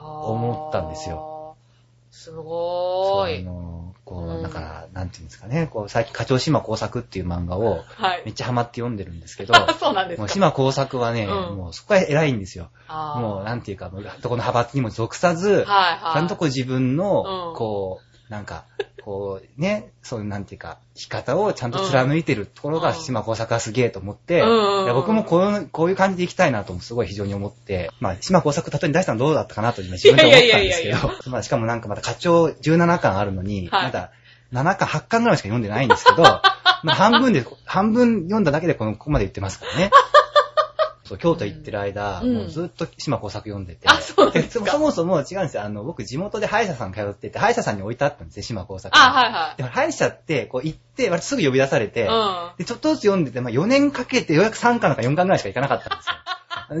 [0.00, 1.33] 思ったんですよ。
[2.16, 3.40] すごーい。
[3.40, 8.22] あのこうだから、なんていうんですかね、こう、最近、課長島工作っていう漫画を、はい。
[8.24, 10.22] めっちゃハマって読んでるんですけど、あ、 そうなんですか？
[10.22, 12.68] もう島工作はね、うんもうそこは偉いんですよ。
[12.86, 16.12] あーもう、なんていうか、もうどこの派閥にも属さず、はいはい。
[16.14, 18.64] ちゃんとこう自分の、うんこう、なんか、
[19.04, 22.94] こうね、そういうなんていうか、生き方をちゃんと貫いてるところが、うん。
[22.94, 24.42] 島工作はすげえと思って、
[24.94, 33.84] 僕もこういうこういう感じでいきたいなと、すごい非常に思って、まあ、島工作例えに出したのどうだったかなと今自分で思ったんですけど、まあ、しかもなんかまだ課長17巻あるのに、はい。
[33.84, 34.10] まだ
[34.54, 36.22] 7巻、8巻ぐらいしか読んでないんですけど、
[36.82, 39.90] まあ半分で、半分読んだだけでこのここまで言ってますからね。
[41.04, 43.86] そう京都行ってる間、うんもうずっと島工作読んでて。
[43.88, 45.62] あそうですかそもそも違うんですよ。
[45.62, 48.96] あの、僕地元で歯医者さん通ってて、歯医者さんに置いてあったんですね、島工作。
[48.96, 49.56] あ、はいはい。
[49.58, 52.50] でも歯医者って、こう行って、割とすぐ呼び出されて、うん。
[52.56, 56.14] で、ちょっとずつ読んでて、まあ4年かけてようやく3巻なんか4巻ぐらいしか行かなかったんですよ。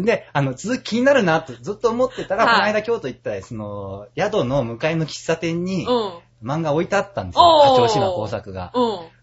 [0.02, 6.12] で、あの、続き気になるなってずっと思ってたら、はいこの間京都行ったら、その、宿の向かいの喫茶店にうん。
[6.42, 7.62] 漫画置いてあったんですよ。
[7.64, 8.70] 課長島工作が。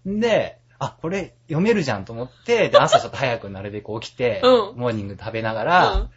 [0.06, 0.20] うん。
[0.20, 6.10] で、あ、これ読めるじゃんと思って、で、朝ちょっと早くなるべく起きて、 うんモーニング食べながら、うん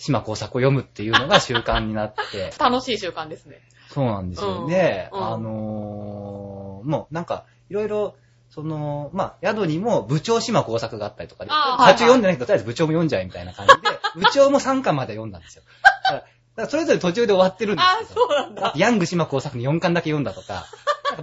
[0.00, 3.60] 島工作を読むっていうのが習慣になって、 楽しい習慣ですね。
[3.88, 4.66] そうなんですよ。
[4.66, 4.72] うん
[5.12, 8.14] あのーもうなんか、いろいろ、
[8.48, 15.64] その、まあ、宿にも部長島工作があったりとかで、課長読んでないけど、とりあえず部長も読んじゃえみたいな感じで、 部長も3巻まで読んだんですよ。
[15.82, 18.72] だから、だからそれぞれ途中で終わってるんですあけ、ど、そうなんだ。
[18.76, 20.64] ヤング島工作の4巻だけ読んだとか、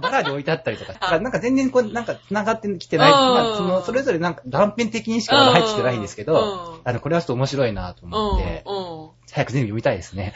[0.00, 8.64] バラーで置いてあったりとか、 だからなんか全然こう、なんか繋がってきてない、うんまあ、その、それぞれなんか断片的にしかまだ入ってきてないんですけうんど、あの、これはちょっと面白いなと思って。
[9.32, 10.34] 早く全部読みたいですね。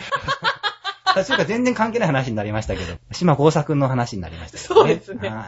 [1.14, 4.62] 途中から全然関係ない話になりましたけど、島工作の話になりましたね。
[4.62, 5.46] そうですねは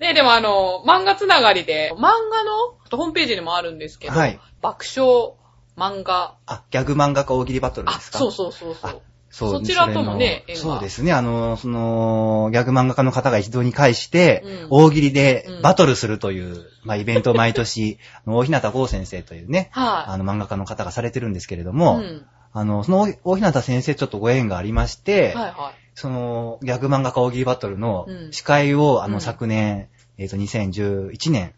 [0.00, 0.02] い。
[0.02, 5.34] ねでもあの、漫画つながりで、漫画の、ホームページにもあるんですけど、はい爆笑
[5.76, 6.34] 漫画。
[6.46, 8.18] あ、ギャグ漫画家大喜利バトルあ、ですか？
[8.18, 9.02] そうそうそうそう。
[9.36, 11.12] そうそちらともね縁がそうですね。
[11.12, 22.24] あの、その、ギャグ漫画家の方が一堂に会して、うん大喜利でうんバトルするという、まあ、イベントを 毎年、大日向剛先生というね、はい、あの、漫画家の方がされてるんですけれどうも、ん。
[22.54, 31.52] あの、その大大日向先生ちょっとご縁がありまして、はいはその、ギャグ漫画家大喜利バトルのうん司会を、あの、うん昨年、えっ、と、2011年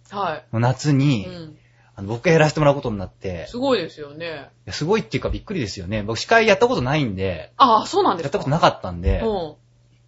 [0.52, 0.94] の夏い。
[0.94, 1.58] に、うん。
[1.98, 4.26] あの僕がやらせてもらうことになって、すごいですよね。
[4.26, 4.28] い
[4.66, 6.04] やすごいっていうかびっくりですよね。
[6.04, 8.26] 僕司会やったことないんで、あ、そうなんですか？
[8.26, 9.20] やったことなかったんで、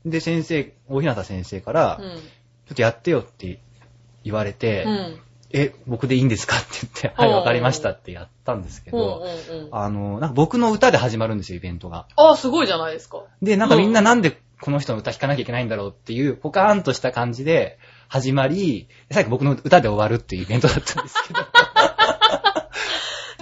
[0.05, 0.11] うん。
[0.11, 2.11] で、先生、大日向先生から、うん。
[2.11, 2.21] ちょ
[2.75, 3.59] っとやってよって
[4.23, 5.19] 言われて、うん。
[5.51, 9.69] え、僕でいいんですかって言って、はい、わかりましたってやったんですけうんうんど、うん。
[9.73, 12.07] あの、なんか僕の歌で始まるんですよ、イベントが。
[12.15, 13.25] あ、すごいじゃないですか。
[13.43, 21.41] で、なんかみんななんでこの人の歌弾かなきゃいけないんだろうっていう、ポカーンとした感じで始まり、最後僕の歌で終わるっていうイベントだったんですけど。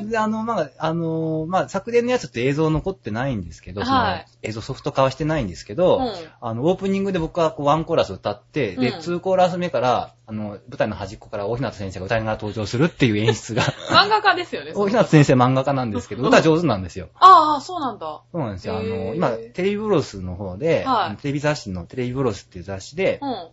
[0.08, 14.72] で、あの、まあ、あの、まあ、昨年のやつって映像残ってないんですけど、はい映像ソフト化はしてないんですけど、うんあの、オープニングで僕はこうワンコーラス歌って、で、うんツーコーラス目から、あの、舞台の端っこから大日向先生が歌いながら登場するっていう演出が、漫画家ですよね。
[14.74, 17.08] 大日向先生漫画家なんですけど、歌上手なんですよ。
[17.14, 18.22] ああ、そうなんだ。
[18.32, 18.78] そうなんですよ。
[18.78, 23.48] あの、今、テレビブロスの方で、はいテレビ雑誌のテレビブロスっていう雑誌で、うん。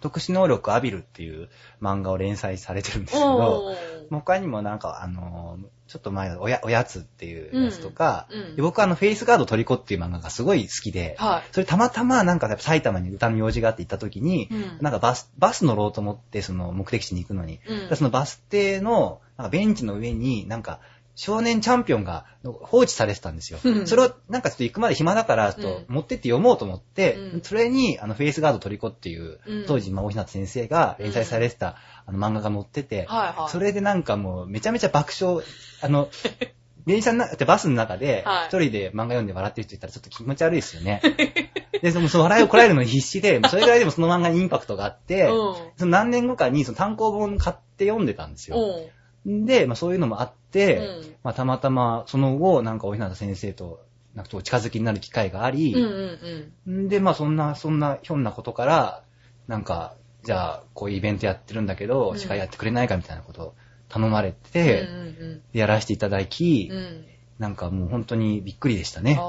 [0.00, 1.48] 特殊能力アビルっていう
[1.82, 3.74] 漫画を連載されてるんですけど、
[4.10, 8.40] 他にもなんか、あの、ちょっと前のおやおやつっていうやつとか、うん。
[8.40, 11.42] うんで僕はあの、フェイスガードトリコっていう漫画がすごい好きで、はい。
[11.50, 14.78] それたまたまなんか埼玉に歌の用事があって行った時に、うん。
[14.82, 17.88] なんかバス、バス乗ろうと思ってその目的地に行くのに、うん。
[17.88, 20.80] でそのバス停のなんかベンチの上になんか
[21.18, 23.86] 少年チャンピオンが放置されてたんですようん。
[23.88, 31.74] それをなんかちょっと行くまで暇だから、ちょっと持ってって読もうと思って、うんそれに、あの、フェイスガードトリコっていううん、当時、まあ、大日向先生が連載されてた、
[32.06, 33.50] あの、漫画が載ってて、はいはい。
[33.50, 35.44] それでなんかもう、めちゃめちゃ爆笑、
[35.82, 36.08] あの、
[36.86, 41.02] 電車の中、バスの中ではい、一人で漫画読んで笑ってる人いたらちょっと気持ち悪いですよね。
[41.82, 45.54] で、その、笑いをこらえるのに必死で、それぐらいでもその漫画にインパクトがあって、うん。
[45.76, 48.56] その何年後かにその単行本買って読んでたんですよ。
[49.26, 49.44] うん。
[49.44, 53.84] で、まあそういうのもあって、うんまあたまたまその後、なんかおひなた先生と、
[54.14, 56.84] なんかこう近づきになる機会があり、うんうんうん。
[56.86, 59.02] んで、まあそんな、そんなひょんなことから、
[59.46, 63.54] なんか、じゃあ、こういうイベントやってるんだけど、うん司会やってくれないかみたいなことを
[63.88, 66.84] 頼まれて、うんやらせていただき、うんうん。
[66.84, 67.04] うん。
[67.38, 69.20] なんかもう本当にびっくりでしたね。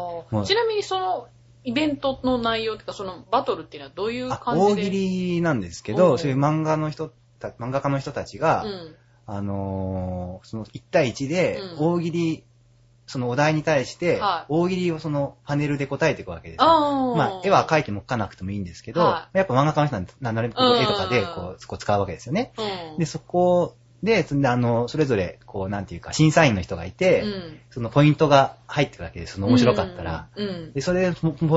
[0.46, 1.28] ちなみにその、
[1.64, 4.82] イベントの内容っていうか、そのバトルっていうのはどういうあ感じで？
[4.82, 8.96] 大喜利なんですけうんど、そういう漫画の人た、漫画家の人たちが、うん。
[9.32, 12.44] あのーその1対1でうん大喜利、
[13.06, 16.64] そのお題に対しては、い大喜利をそのパネルで答えていくわけですよ。
[16.64, 17.16] ああ。
[17.16, 22.54] まあ、絵は描いても描かなくてもいいんですけど、はやっぱ漫画家の人なんて、ななるべくうん絵とかでこう、こう使うわけですよね。
[22.58, 23.00] うん。
[23.00, 27.60] で、そこで、そんであの、それぞれ、こう、なんていうか、審査員の人がいて、うん。
[27.70, 29.36] そのポイントが入ってくるわけです。
[29.36, 30.28] その面白かったら。
[30.36, 30.48] うん。
[30.48, 30.74] うん。
[30.74, 31.16] で、それで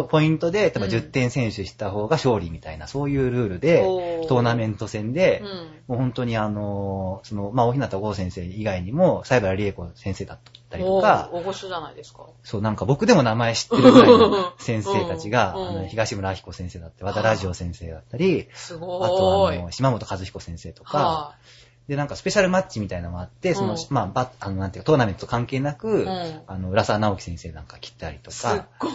[0.09, 5.73] ポイントで、例えばうん10点選手した方が勝利みたいな、そういうルールで、おトーナメント戦で、うん。
[5.89, 12.27] もう本当にあの、その、まあ、大日向剛先生以外にも、西原理恵子先生だったりとか、大御所じゃないですか。
[12.43, 18.79] そう、なんか僕でも名前知ってるぐらいの先生たちが、うんあの、東村明子先生だったり、和田ラジオ先生だったり、すあ。
[18.79, 21.37] とあの、島本和彦先生とか、は
[21.89, 28.35] で、なんかスペシャルマッチみたいなのもあって、その、うんまあ、ば、あの、なんていうか、トーナメントと関係なく、うんあの、浦沢直樹先生なんか切ったりとい。
[28.35, 28.47] す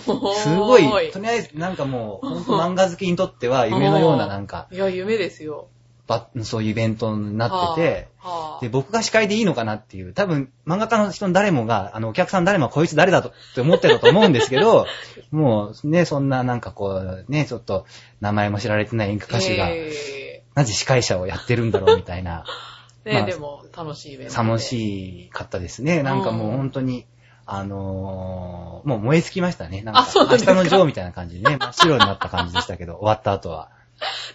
[0.05, 0.35] ごい。
[0.35, 5.67] すごい、とりあえず、なんかもう、本当漫画好きにとっては夢のようななんか、いや、夢ですよ。
[6.07, 14.87] ばそういうイベントになってて、はあ、で、僕が司会でいいのかなっていう、多分、漫画家の人の誰もが、あの、お客さん誰もこいつ誰だとって思ってたと思うんですけど、
[15.31, 17.85] もうね、そんななんかこう、ね、ちょっと、
[18.21, 22.45] 名前も知られてない演歌歌手が、えなぜ司会者をやってるんだろうみたいな、ー
[23.07, 24.37] ね、まあでも、楽しいイベントで。
[24.37, 26.03] 楽しかったですね。
[26.03, 27.05] なんかもう本当に、
[27.45, 29.81] あのーもう燃え尽きましたね。
[29.81, 33.69] なんか、あそうなん明日のジョーみたいな感じでね、 真っ白になった感じでしたけど、終わった後は。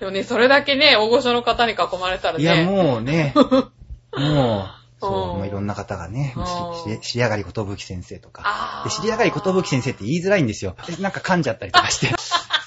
[0.01, 2.43] でもね、それだけね、大御所の方に囲まれたらね。
[2.43, 3.33] いや、もうね、
[4.17, 6.47] もう、そう、うんもういろんな方がね、うん
[7.03, 8.83] ししり上がりことぶき先生とか。
[8.85, 10.77] で、知り上がりことぶき先生って言いづらいんですよ。
[10.87, 12.09] でなんか噛んじゃったりとかして。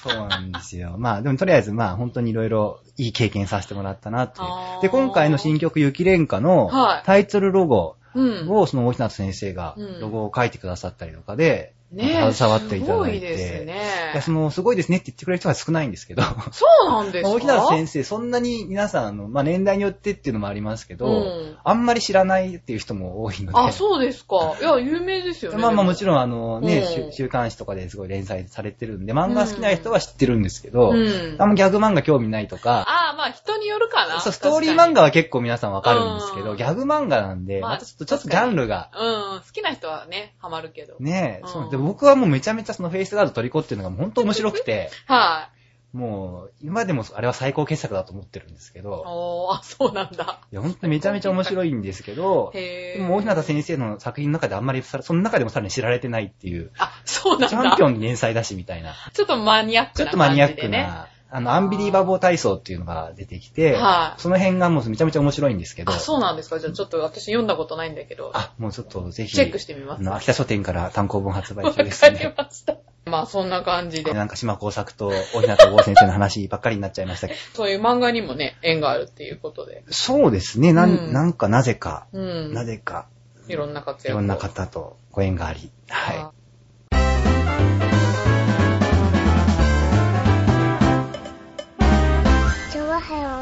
[0.08, 0.94] そうなんですよ。
[0.98, 4.82] まあ、でもとりあえず、まあ、本当にいろいろいい経験させてもらったなっていう。
[4.82, 8.50] で、今回の新曲、雪蓮花のはいタイトルロゴうん。
[8.50, 13.64] を、その大日向先生がうんロゴを書いてくださったりとかで、ね携わっていただいすごいですて。
[13.64, 13.82] ね。
[14.12, 16.22] いや、その、すごいですねって言ってくれる人が少ないんですけど。
[16.22, 17.30] そうなんですか？
[17.30, 23.58] 大日向先生、そんなに皆さん、あの、まあ、年代によってっていうのもありますけど、うんあんまり知らないっていう人も多いので。
[23.58, 24.54] あ、そうですか。
[24.60, 25.58] いや、有名ですよね。
[25.58, 31.36] まあまあもちろろんあのね、うん週週刊誌とかですごい連載されてるんで、漫画好きな人は知ってるんですけど、うん。
[31.38, 34.20] あんまギャグ漫画興味ないとか、ああ、まあ人によるかな。
[34.20, 40.96] そう、ストーリー漫画は結構皆さんわかるんですけど、うんギャグ漫画なんで、またちょっと、ちょっとジャンルが、うん、好きな人はね、ハマるけど。
[41.00, 45.50] ねうんそうで僕はもうめちゃめちゃそのフェイスガードトリコっていうのが本当面白くて、 は
[45.92, 48.82] もう、今でもあれは最高傑作だと思ってるんですけい。
[48.82, 50.40] ど、おー、あ、そうなんだ。
[50.52, 52.98] いや、本当にめちゃめちゃ面白いんですけど、へー。
[52.98, 57.48] でも大日向先生の作品の中であんまりさ、その中でもさらに知られてないっていう、あ、そうなんだ。
[57.48, 58.94] チャンピオン連載だしみたいな。
[59.14, 60.68] ちょっとマニアックちょなっとマニアック。
[60.68, 66.58] な、あの、アンビリーバボー体操っていうのが出てきて、はいその辺がもうめちゃめちゃ面白いんですけど、あ、そうなんですか？
[66.58, 68.30] じゃあちょっと私読んだことないんだけど。
[68.32, 70.00] あもうちょっとぜひ、チェックしてみます。
[70.00, 72.34] あの、秋田書店から単行本発売わ中ですかりね。
[72.34, 72.76] ました。
[73.04, 74.14] まあそんな感じで。
[74.14, 77.40] なんか島工作と大日向剛先生の話ばっかりになっちゃいましたけど。
[77.54, 79.84] そういう漫画にもね、縁があるっていうことで。
[79.90, 82.54] そうですね、なん、うんなんかなぜか、うん。
[82.54, 83.06] なぜか、
[83.46, 86.35] いろんな活躍をいろんな方とご縁があり、はチ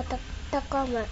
[0.09, 1.11] ョワヘヨドットコム。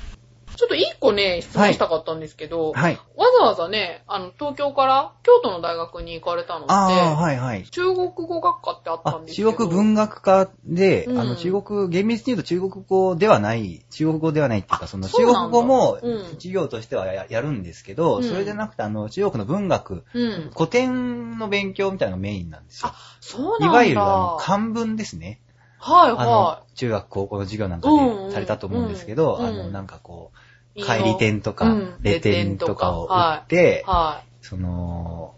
[0.54, 2.74] ちょっと一個ね、質問したかったんですけど、い。
[2.74, 3.00] はい。
[3.16, 7.64] わざわざね、あの、東京から京都の大学に行かれたのって、はいはい。
[7.70, 9.50] 中国語学科ってあったあんですけど。
[9.50, 20.50] 中国文学科で、うんあの、中国、厳密に言うと中国語ではない、中国語ではないっていうか、その中国語もうん授業としてはややるんですけど、うんそれでなくて、あの、中国の文学、うん。
[20.54, 23.66] 古典の勉強みたいなのがメインなんですよあ。、そうなんだ。
[23.66, 25.40] いわゆる、あの、漢文ですね。
[25.82, 30.30] はいあのは、中学高校の授業なんかうんうんでされたと思うんですけど、うんあの、なんかこ
[30.76, 30.82] う、い。
[30.82, 35.34] 帰り点とかうん、レ点とかを打っはてい。、はその、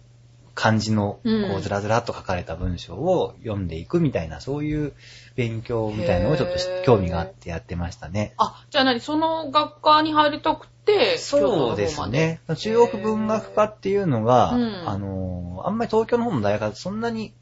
[0.55, 4.93] 漢字の、こうんう、ずらずらっと書かれた文章を読んでいくみたいな、そういう
[5.35, 8.35] 勉強みたいなのをちょっと興味があってやってましたね。
[8.37, 12.41] あ、じゃあ何その学科に入りたくて、そうですね。
[12.57, 17.33] 中国文学科っていうのが、うんあの、あんまり東京の方の大学そんなに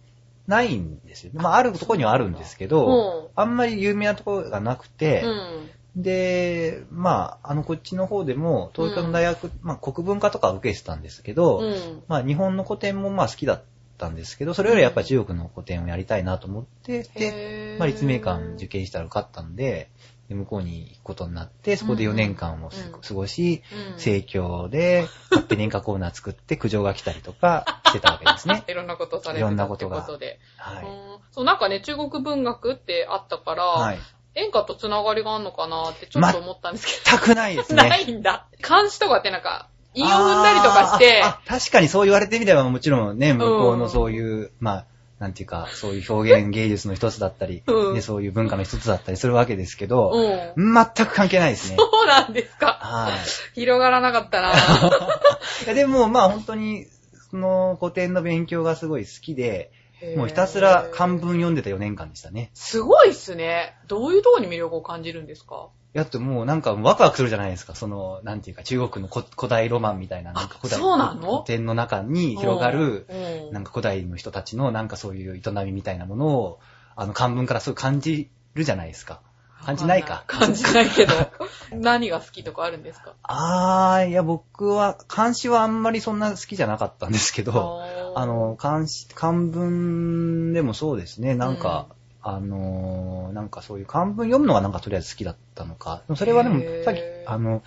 [0.47, 1.41] ないんですよね。
[1.41, 6.03] まあ、あるところにはあるんですけど、京あんまり有名なところがなくて、うん。
[6.03, 12.03] で、まあ、あの、こっちの方でも、東京の大学、まあ、国文科とかは受けてたんですけど、うん。
[12.09, 13.63] まあ、日本の古典もまあ好きだっ
[13.99, 19.91] たんですけど、それよりやっぱり中国の古典をやりたいなと思って、で、まあ、立命館受験したら受かったんで、
[20.33, 22.71] で向こうに行くことになって、そこで4年間を
[23.03, 28.65] 過ごし、うん生協で、勝手に演歌コーナー作って苦情が来たりとかしてたわけですね。
[28.69, 30.41] いろんなことされていろんなたってことがことで。
[30.57, 30.85] はい。
[30.85, 33.99] うんそう、なんかね、中国文学ってあったから、はい。
[34.35, 37.77] 演歌とつながりがあるのかなってちょっと思ったんですけ全くないですど。
[37.77, 38.05] なね。
[38.07, 38.47] いんだ。
[38.63, 44.87] 漢詩とかってなんか、韻を踏んだりとかして、確かにそう言われてみればもちろんね、向こうのそういう、まあ、
[45.23, 50.11] なんていうか、そういう表現芸術の一つだったり、うんね、そういう文化の一つだったりするわけですけど、
[50.57, 50.75] うん。
[50.75, 51.77] 全く関係ないですね。
[51.79, 52.79] そうなんですか？
[52.83, 53.61] はい。
[53.61, 54.51] 広がらなかったな
[55.65, 56.87] いやでもまあ本当に、
[57.31, 59.71] その古典の勉強がすごい好きで、
[60.17, 62.51] もうひたすら漢文読んでた4年間でしたね。
[62.55, 63.77] すごいっすね。
[63.87, 65.69] どういうところに魅力を感じるんですか？
[65.93, 67.75] やっともうなんかワクワクするじゃないですか。
[67.75, 71.43] その、なんていうか中国の古古代ロマンみたいな、なんか古代そうなの？
[71.43, 76.61] 古典の中に広がる、うんなんか古代の人たちのなんかそういう営みみたいなものを、
[76.97, 79.21] あの漢文からすごい感じるじゃないですか。
[79.65, 80.25] 感じないか？
[80.27, 81.13] 感じないけど。
[81.73, 83.13] 何が好きとかあるんですか？
[83.23, 87.81] あー、いや僕は、漢詩はあんまりそんな好きじゃなかったんですけど、
[88.17, 91.87] あの、、漢詩、漢文でもそうですね、なんか、
[92.23, 96.03] あのーなんかそういう漢文読むのがなんかとりあえず好きだったのか。
[96.17, 97.63] それはでもさっき、あの、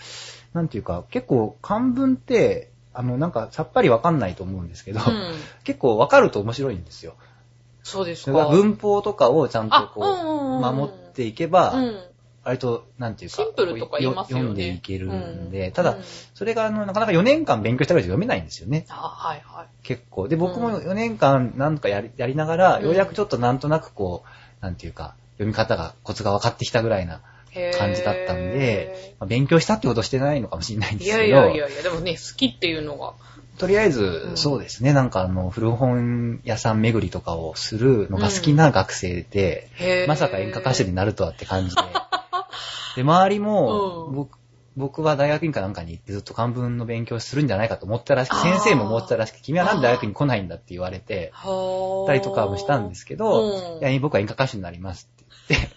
[0.54, 5.34] なんていうか、結構漢文って、あの、なんかさっぱりわかんないと思うんですけど、うん。
[5.66, 7.16] 結構わかると面白いんですよ。
[7.84, 8.48] そうですか。
[8.48, 12.00] 文法とかをちゃんとこあうんうんうんう、守っていけば、うん。
[12.46, 16.04] 割と、なんていうか、シンプルとか言いますよね読んでいけるんで、うんただうん、
[16.36, 18.86] それがあの、なかなか4年間勉強したぐらいじゃ読めないんですよね。
[18.90, 19.68] あ、はいはい。
[19.82, 20.28] 結構。
[20.28, 24.30] で、僕も4年間なんとかやりやりながら、うんようやくちょっとなんとなくこう、
[24.66, 27.22] なんていうか、読み方が、コツが分かってきたぐらいな
[27.78, 33.14] 感じだったんで、まあ勉強したってことしてないのかもしれないんですけど、いやいやいや、でもね、好きっていうのが。
[33.60, 34.38] とりあえずう、ん。
[34.38, 40.08] そうですね、なんかあの、古本屋さん巡りとかをするのが好きな学生で、へー。
[40.08, 41.82] まさか演歌歌手になるとはって感じで。
[42.96, 44.16] で、周りも、うん。
[44.16, 44.38] 僕、
[44.78, 55.76] 僕は大学院かなんかに行ってずっと漢文の勉強するんじゃないかと思ったらしく、先生も思ってたらしく、君はなんで大学に来ないんだって言われて、はたりとかもしたんですけど、うんいや、僕は演歌歌手になりますって言って、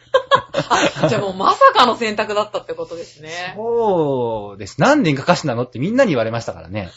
[1.04, 3.54] あ、じゃあもうまさかの選択だったってことですね。
[3.56, 4.80] そうです。
[4.80, 6.90] なんで演歌歌手なのってみんなに言われましたからね。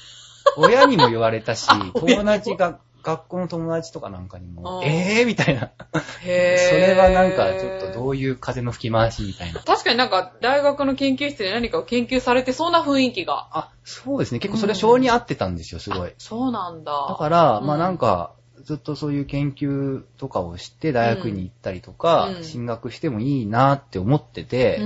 [0.57, 5.71] 親にも言われたし、 友達が、学校の友達とかなんかにもう、んえーみたいな。
[6.23, 9.61] へーそれはなんかちょっとどういう風の吹き回しみたいな。
[9.61, 13.47] 確かになんか大学の研究室で何かを研究されてそうな雰囲気が。
[13.51, 14.39] あ、そうですね。
[14.39, 16.13] 結構それは性に合ってたんですよ、すごい。
[16.17, 17.07] そうなんだ。
[17.09, 22.43] だから、うんまあなんか、ずっとそういう研究とかをして大学に行ったりとか、うん。
[22.43, 24.79] 進学してもいいなって思ってて。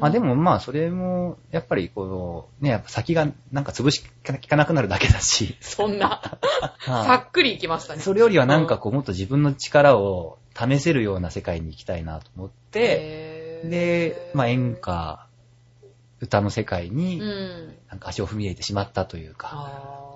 [0.00, 6.20] まあでもまあそれも、やっぱりこの、ね、やっぱ先がなんか潰し効かなくなるだけだし、そんな、
[6.78, 7.06] はい。
[7.06, 8.00] さっくりいきましたね。
[8.00, 15.26] それよりはなんかこうもっと自分の力を試せるような世界に行きたいなと思って、で、まあ演歌、
[16.20, 17.76] 歌の世界にうん。
[17.92, 20.11] なんか足を踏み入れてしまったというか、あ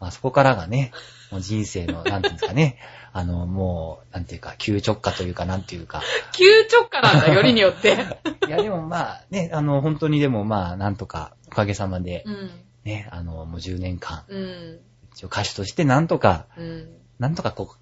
[0.00, 0.92] まあそこからがね、
[1.30, 2.78] もう人生の、なんていうんですかね、
[3.12, 7.96] あの、もう、なんていうか、急直下というか、なんていうか、ー急直下なんだ、よりによって。
[8.46, 12.50] いやでもまあね、あの、本当にでもまあ、なんとか、おかげさまでう、ん。
[12.84, 14.80] ね、あの、もう10年間、うん。
[15.12, 16.88] 一応歌手としてなんとか、うん。
[17.18, 17.76] なんとかこう、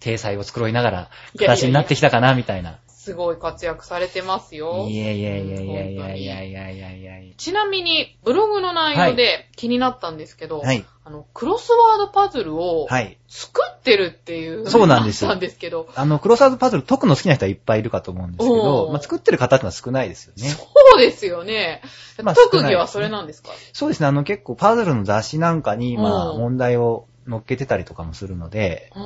[0.00, 2.78] 体裁を繕いながら、形になってきたかな、みたいな。
[3.04, 4.86] すごい活躍されてますよ。
[4.88, 10.66] いやいやいやいやいやいやいやいやいやいやいちなみに、ブログの内容で気になったんですけど、や。
[10.68, 10.84] はい。
[11.04, 13.18] あの、クロスワードパズルをはい。
[13.28, 20.48] 作ってるっていう、そうなんですよですけど、あの、クロスワードパズル解くの好きな人はいっぱいいるかと思うんですけおど、ーまあ、作ってる方ってのは少ないですよね。
[20.48, 20.64] そ
[20.96, 21.82] うですよね。
[22.22, 23.50] まあ特技はそれなんですか？
[23.72, 29.02] そうですね、あの結構パズルの雑誌なんかに、まあ、うん問題を載っけてたりとかもするので、うん。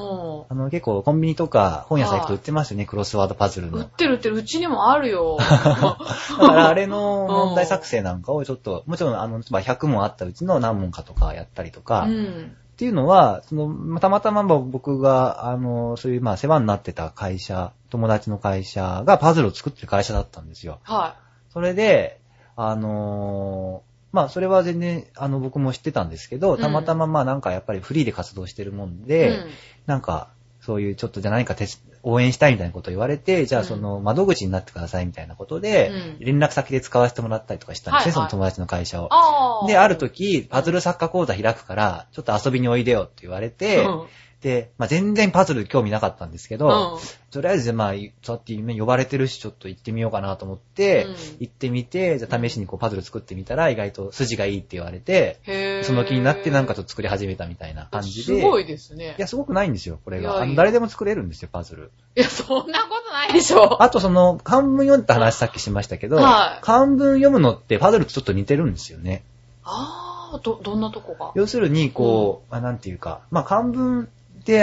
[0.48, 3.78] あの結構コンビニとか本屋さん行くと売ってますよね、クロスワードパズルの。
[3.78, 5.38] 売ってる売ってる、うちにもあるよ。
[5.40, 5.96] だか
[6.38, 12.56] らあれの問題作成なんかをちょっと、もちろんあの、まあ100問あったうちの何問かとかやったりとか、っうん。
[12.76, 20.78] ていうのは、その、またまたま僕が、あの、そういうまあ世話になってた会社、友達の会社がパズルを作ってる会社だったんですよ。
[20.84, 21.16] は
[21.50, 22.20] それで、
[22.56, 29.46] あのーまあそれは全然、あの僕も知ってたんですけど、たまたままあなんかやっぱりフリーで活動してるもんで、うん。
[29.86, 30.28] なんか、
[30.61, 31.66] そういうちょっとじゃあ何か手
[32.02, 36.24] 応援したいみたいなことを言われて、じゃあその窓口になってくださいみたいなことで、うん。
[36.24, 39.66] 連絡先で使わせてもらったりとかしたんですね、はいはいその友達の会社を。
[39.66, 44.06] で、ある時、パズル作家講座開くから、ちょっと遊びにおいでよって言われて、うん
[44.41, 46.99] で、まあ、全然パズル興味なかったんですけど、うん
[47.30, 58.41] とりあえず、まあ、そうやって呼ばれてるし、ちょっと行ってみようかなと思って、うん行ってみて、じゃあ試しにこうパズル作ってみたら、意外と筋がいいって言われて、その気になってなんかちょっと作り始めたみたいな感じで。
[58.41, 59.14] すごいですね。
[59.18, 60.47] いや、すごくないんですよ、これが。
[60.57, 61.91] 誰でも作れるんですよ、パズル。
[62.16, 63.82] いや、そんなことないでしょ。
[63.82, 69.22] あとその、漢文読んだ話さっきしましたけど、はい漢文読むのってパズルとちょっと似てるんですよね。
[69.64, 71.32] ああ、ど、どんなとこが？
[71.34, 74.09] 要するに、こう、まあ、なんていうか、まあ、漢文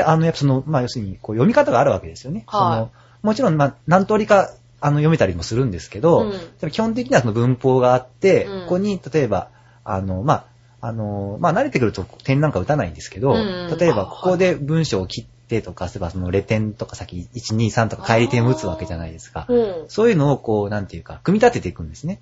[0.02, 2.44] あの、やっぱその、まあ、要するに、こう、読み方があるわけですよね。
[2.48, 6.30] はいその、もちろん、まあ、何通りか、あの、読めたりもするんですけど、
[6.62, 9.50] うん基本的にはその文法があって、うんここに、例えば、
[9.84, 10.34] あの、ま
[10.82, 19.46] あ、あの、まあ、慣れてくると点なんか打たないんですけど、うん例えば、あここで文章を切ってとか、すれば、その、レ点とか先、1、2、3とか帰り点を打つわけじゃないですか。
[19.50, 19.86] うん。
[19.88, 22.20] そういうのを、こう、なんていうか、組み立てていくんですね。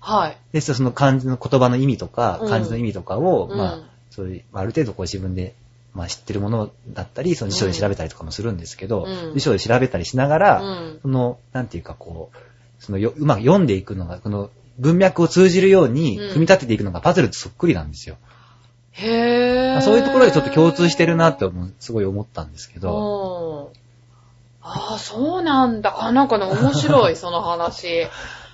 [0.00, 0.36] はい。
[0.52, 3.78] で、その漢字の言葉の意味とかう、ん漢字の意味とかを、うんまあ、
[4.10, 5.54] そういう、まあある程度こう自分で、
[5.94, 18.16] まあ知ってるものだったり、その辞書で調べたりとかもするんですけど、うん辞書で調べたりしながら、うんその、なんていうかこう、そのよ、うまく読んでいくのが、この文脈を通じるようにうん組み立てていくのがパズルとそっくりなんですよ。
[18.92, 19.80] へー。
[19.82, 23.80] そういうところでちょっと共通してるなって思うすごい思ったんですけど、うん。
[24.62, 26.04] ああ、そうなんだ。
[26.04, 28.06] あ、なんかね、面白い、 その話。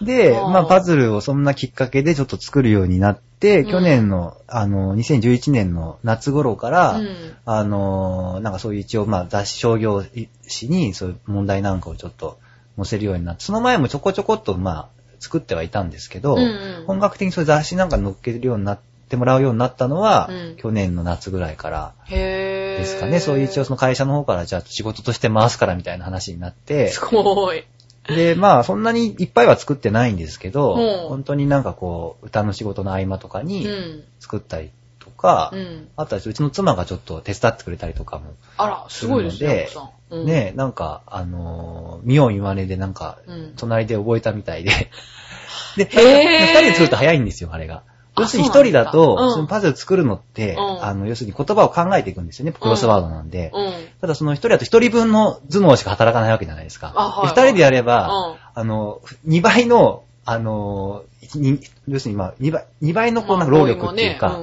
[0.03, 7.37] で、まあ、パズルをそんなきっかけでちょっと作るようになって、うん去年の、あの、2011年の夏頃から、うん。
[7.45, 10.05] あのーなんかそういう一応、まあ雑誌商業
[10.47, 12.39] 誌にそういう問題なんかをちょっと
[12.77, 14.89] 載せるようになって、その前もちょこちょこっとまあ
[15.21, 18.79] 作ってはいたんですけど、うんうん本格的にそういう雑誌なんか載っけるようになっ
[19.09, 21.95] てもらうようになったのは、うん去年の夏ぐらいから。
[22.09, 23.21] ですかね。
[23.21, 27.65] そういう一応その会社の方からじゃあ仕事として回すからみたいな話になって、すごい。
[28.09, 34.05] で、まあそんなにいっぱいは作ってないんですけど、うん本当になんかこう、歌の仕事の合間とかうにん。
[34.21, 35.89] 作ったりとか、うん。
[35.97, 39.69] あとはうちの妻がちょっと手伝ってくれたりとかもあら、すごいですね。
[40.11, 44.71] うん、ねなんか、あのー、見よう見まねでなんかうん、隣で覚えたみたいで。
[45.77, 47.83] で、二人で作ると早いんですよ、あれが。
[48.17, 53.51] あ要するに一人だと、うんそのパズル作るのって、うんあの、要するに言葉を考えていくんですよね、クロスワードなんで。
[53.55, 53.73] うん。
[54.01, 57.23] ただその一人だと一人分の頭脳しか働かないわけじゃないですか。
[57.25, 61.05] 二人でやれば、うんあの、二倍の、あの、
[61.35, 64.39] に要するにまあ、二倍、二倍のこうなんか労力っていうか、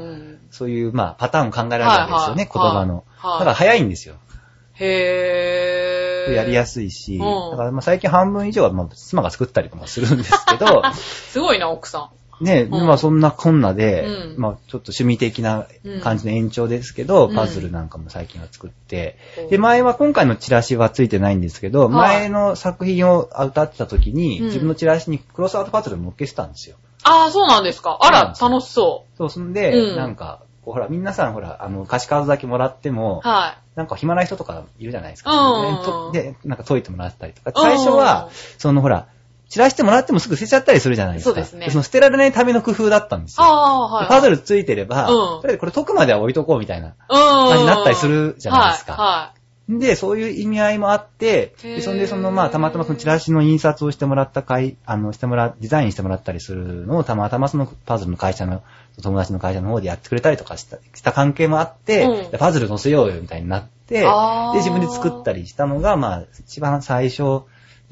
[0.51, 2.95] そういうまあ、パターンを考えられるわけですよね、言葉の。
[2.95, 4.15] はいだから早いんですよ。
[4.15, 6.34] うん、へー。
[6.34, 6.67] やりやい。
[6.67, 12.11] すいし、うんだからまあ最近半分以上はまあ妻が作ったりとかするんですけど、 すごいな、奥さ
[12.41, 15.67] ね、うんまあそんなこんなで、うんまあちょっと趣味的な
[16.01, 19.17] 感じの延長ですけど、うんパズルなんかも最近は作って、
[19.47, 19.49] ん。
[19.49, 26.77] で、前は今回のチラシはついてないんですけど、はい前の作品を歌ってた時に、うん自分のチラシにクロスアウトパズルを乗っけてたんですよ。
[27.03, 27.97] ああ、そうなんですか。
[28.01, 33.27] あら、楽しそそう、そんで、うんなんか、ほら、皆さんほら、あの、歌詞カードだけもらっても、う。
[33.27, 35.31] はなんか暇な人とかいるじゃないですか。
[35.31, 37.51] うんとで、なんか解いてもらったりとか。
[37.55, 39.07] うん最初は、そのほら、
[39.54, 41.30] 散らしてもらってもすぐ捨てちゃったりするじゃないですか。
[41.30, 43.43] そうですねその捨てられないための工夫だったんですい。
[43.43, 43.47] よ。
[43.47, 44.06] ああ、はい。
[44.06, 46.88] でパズルついてれば、うんとりあえずこれ解くまでは置いとこうみたいな。
[46.88, 46.95] うん。
[47.06, 49.34] 感じになったりするじゃないですかは
[49.70, 58.62] で、そういう意味合いもあって、でそんでそのまあたまたまそのチラシの印刷をしてもらった会、あの、してもら、デザインしてもらったりするのをたまたまそのパズルの会社の、
[59.01, 64.08] 友達の会社の方でやってくれたりとかしたした関係もあって、うんでパズル載せようよみたいになって、で、
[64.56, 67.43] 自分で作ったりしたのが、まあ、一番最初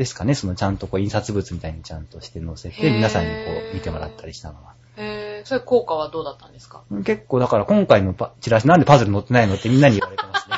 [0.01, 4.71] ですかね、そのちゃんとこう印刷物みたいにちゃんとして載せて、皆さんにこう見てもらったりしたのは。
[4.97, 5.01] い。
[5.01, 5.03] へ
[5.41, 6.81] え、それ効果はどうだったんですか？
[7.05, 10.55] 結構だから今回のパチラシなんでパズル載ってないのってみんなに言われてますね。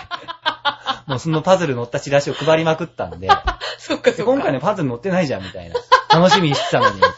[1.07, 3.27] もうそのパズル載ったチラシを配りまくったんで、
[3.77, 5.75] そっかで今回のパズル載ってないじゃんみたいな。
[6.17, 7.13] 楽しみにしてたのにみたいな。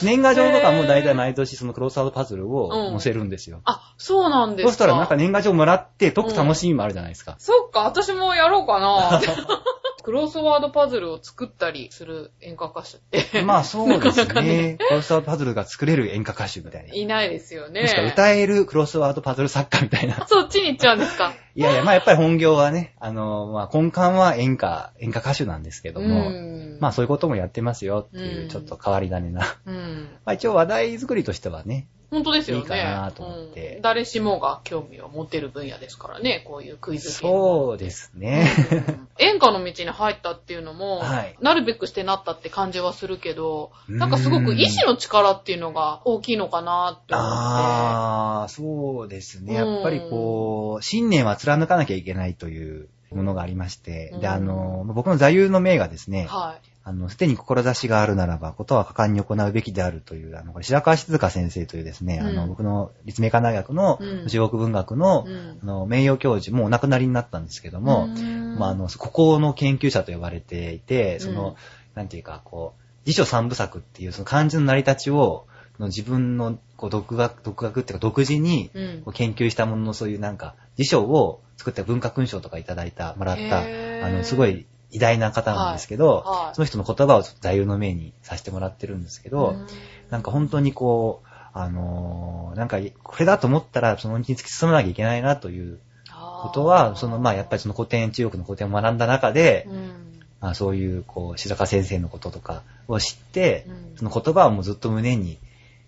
[0.00, 3.62] 年賀状とかも大体毎年そのクロスアウトパズルを載せるんですよ。
[3.64, 4.70] あ、そうなんですか？
[4.70, 7.34] そしたらなんか年賀状もらって解く楽しみもあるじゃないですか。
[7.40, 9.20] そっか、私もやろうかな。
[10.08, 13.42] クロスワードパズルを作ったりする演歌歌手って。
[13.42, 14.78] まあそうです なかなかね。
[14.88, 16.94] クロスアウトパズルが作れる演歌歌手みたいな。
[16.94, 17.82] いないですよね。
[17.82, 20.26] もしくは歌えるクロスワードパズル作家みたいな。
[20.26, 21.34] そっちに行っちゃうんですか？
[21.54, 29.58] いやいや、まあやっぱり本業はね、あの、まあ根幹は演歌、演歌歌手なんですけども、うんまあそういうこともやってますよっていうう、んちょっと変わり種な。
[29.66, 30.08] うん。
[30.24, 32.62] まあ一応話題作りとしてはね、本当ですよね。
[32.62, 38.50] いいかなと思ってうん誰しもが興味を持てる分野ですからね、こういうクイズそうですね。
[38.72, 47.30] うん演歌の道に入ったっていうのも、はいなるべくしてなったって感じはするけど、うんなんかすごく意志の力っていうのが大きいのかなって思って。
[47.30, 49.54] ああ、そうですね。
[49.54, 54.20] やっぱりこう、信念は貫かなきゃいけないというものがありまして、うん。
[54.20, 56.68] で、あの、僕の座右の銘がですね、はい。
[56.84, 64.26] あの、すでに志があるならば、ことは果敢に行うべきであるという、あの、これ白川静香先生というですね、あの、うん僕の立命館大学のうん。
[64.26, 65.58] 中国文学の、うん。
[65.62, 68.58] あの、名誉教授、もうお亡くなりになったんですけども、うん。
[68.58, 71.54] まあ、あの、ここの研究者と呼ばれていて、その、うん
[71.98, 75.46] なんていうか、こう、辞書三部作っていう、その漢字の成り立ちを、
[75.80, 78.70] 自分の、こう、独学、独学っていうか、独自に、
[79.14, 83.60] 研究したものの、そういうなんか、辞書を作った文化勲章とかいただいた、もらった、
[84.06, 86.54] あの、すごい偉大な方なんですけど、はいはい。
[86.54, 89.66] その人の言葉をちょっと座右の銘にさせてもらってるんですけど、うん。
[90.10, 100.20] なんか本当にこう、あのーなんか、これだと思ったら、その道に突き進まなきゃいけないなということは、その、まあ、やっぱりその古典、中国の古典を学んだ中で、うん。
[100.40, 103.96] まあ、そういう、こう、白川先生のこととかを知って、うん。
[103.96, 105.38] その言葉をもうずっと胸に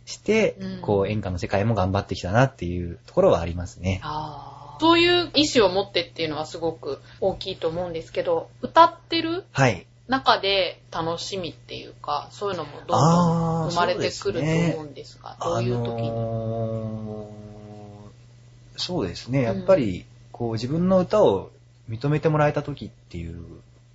[0.05, 0.81] して、うん。
[0.81, 4.01] こう、演歌の世界も頑張ってきたなっていうところはありますね。
[4.03, 9.87] あーそういう意思を持ってっていうのはすごく大きいと思うんですけど、歌ってるはい。
[10.09, 16.11] 中で楽しみっていうか、そういうのもどんどん生まれてくると思うんですが、どういう時に？
[16.11, 17.41] あのー
[18.77, 19.43] そうですね。
[19.43, 21.51] やっぱり、こう、自分の歌を
[21.91, 23.37] 認めてもらえた時っていう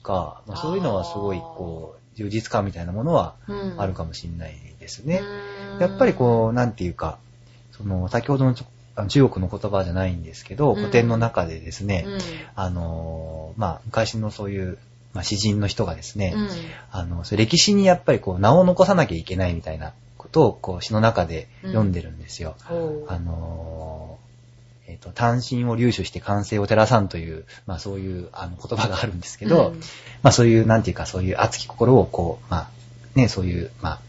[0.04, 5.22] か、まあ、そういうのはすごい、こう、充実感みたいなものはうんあるかもしれないですね。
[5.74, 7.18] うんやっぱりこう、なんていうか、
[7.72, 8.75] その、先ほどのちょあの
[9.08, 10.76] 中国の言葉じゃないんですけど、うん。
[10.76, 12.20] 古典の中でですね、うん。
[12.56, 14.78] あのー、まあ、昔のそういう、
[15.14, 16.50] まあ、詩人の人がですね、うん。
[16.92, 22.56] あの、歴史にやっぱりこう、名を残さなきゃいけないみたいなことを、こう、詩の中で読んでるんですよ。
[22.64, 23.12] ほう。
[23.12, 29.80] あのー、えっ、と、単身を入手して完成を照らさんという、まあそういうあの言葉があるんですけど、うん。
[30.22, 32.70] まあそういう、なんていうか、そういう熱き心をこう、まあ、
[33.16, 34.00] ね、そういう、まあ、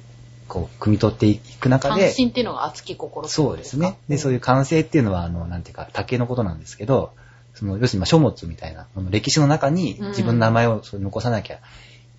[0.48, 3.98] こう、汲み取っていく中で、関心っていうのが熱き心そうですね。
[4.08, 7.12] で、そういう完成っていうのは、あの、なんていうか、竹のことなんですけど、
[7.54, 10.08] その、要するに、まあ、書物みたいな、歴史の中にうん。
[10.08, 11.58] 自分の名前を残さなきゃ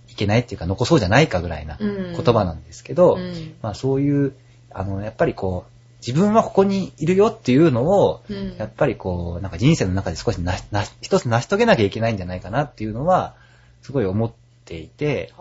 [0.10, 2.14] いけないっていうか、残そうじゃないかぐらいなうん。
[2.14, 3.56] 言葉なんですけど、うん。
[3.62, 4.34] まあ、そういう、
[4.72, 5.72] あの、やっぱりこう、
[6.06, 8.56] 自分はここにいるよっていうのを、うん。
[8.58, 13.36] やっぱりこう、なんか人生の中で少しな、な、一つ成し遂げなきゃいけないんじゃないかなっていうのは、
[13.84, 14.32] すごい思っ
[14.66, 15.32] ていて、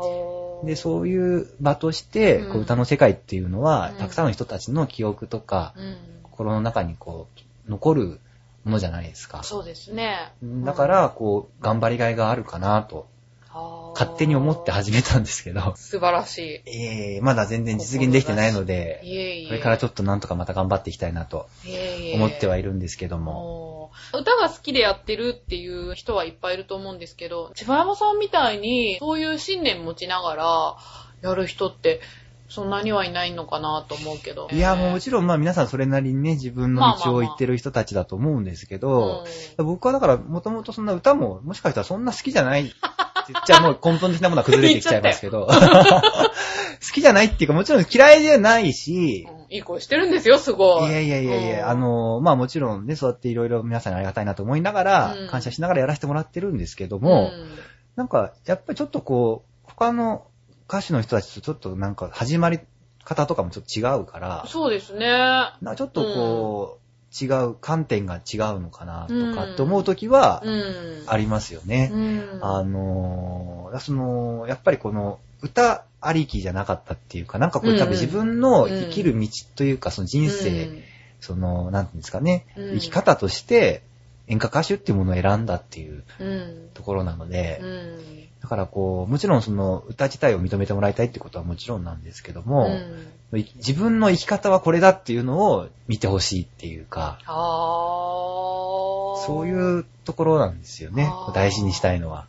[0.64, 7.28] で、そういう場として、こう歌の世界っていうのは、うんたくさんの人たちの記憶とか、うん心の中にこ
[7.66, 8.20] う、残る
[8.64, 9.42] ものじゃないですか。
[9.42, 10.34] そうですね。
[10.42, 13.15] だから、こう、頑張りがいがあるかなと、はあ
[13.98, 18.66] 勝手に思って始めたんですけど、素晴らしええまだ全然実現できてないのい。
[18.66, 19.48] で、いえいえ。
[19.48, 21.48] これからちょっとなんとかまた頑張っていきたいなと
[22.14, 23.90] 思ってはいるんですけども。
[24.12, 30.76] 歌が好きでやってるっていう人はいっぱいいると思うんですけど、千葉山さんみたいにそういう信念持ちながら
[31.22, 32.02] やる人って
[32.48, 34.48] そんなにはいないのかなと思うけど。
[34.52, 39.24] いや、もちろんまあ皆さんそれなりにね、自分の道を行ってる人たちだと思うんですけど、
[39.56, 42.72] 僕はだからもともとそんな歌も、もしかしたらそんな好きじゃない
[43.26, 45.56] って言っちゃもう根本的なものは崩れてきちゃいますけど、 好
[46.92, 50.90] きじゃないっていうかもちろん嫌いではないし、うんいい声してるんですよ、すごい。
[50.90, 55.28] いやいやいやいや、あの、まあもちろんね、そうやっていろいろ皆さんにありがたいなと思いながら、うん。
[55.28, 57.30] 感謝しながらやらせてもらってるんですけどうん、も、
[57.94, 60.26] なんか、やっぱりちょっとこう、他の
[60.68, 62.60] 歌手の人たちとちょっとなんか始まり
[63.04, 65.06] 方とかもちょっと違うから、そうですね。
[65.08, 66.85] なちょっとこう、
[67.20, 71.04] 違う、観点が違うのかなとかうんって思うときはうん。
[71.06, 71.90] ありますよね。
[71.92, 72.38] うん。
[72.42, 80.82] あのー、その、やっぱりこの、歌ありきじゃなかったっていうか、なんかこうんれ多分自分の生きる道というか、その人生、
[81.20, 83.82] その、なんていうんですかね、うん生き方として
[84.28, 86.02] 演歌歌手っていうものを選んだっていう。
[86.74, 87.98] ところなので、うん。
[88.42, 92.76] だからこう、もちろんその歌自体を認めてもらいたいってことはもちろんなんですけども、うんい
[93.32, 97.18] 自分の生き方はこれだっていうのを見てほしいっていうか。
[97.26, 101.10] そういうところなんですよね。
[101.34, 102.26] 大事にしたいのは。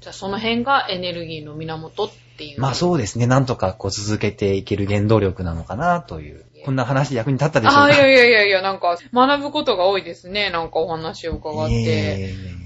[0.00, 2.60] じゃあその辺がエネルギーの源っていう。
[2.60, 3.26] まあそうですね。
[3.26, 6.44] なんとかこう続けていける原動力なのかなという。
[6.64, 10.50] こんな話で役に立ったでしょうかあーいやいやいやいや、なんか学ぶことが多いですね。
[10.50, 11.90] なんかお話を伺っいえいて。
[11.90, 11.96] えい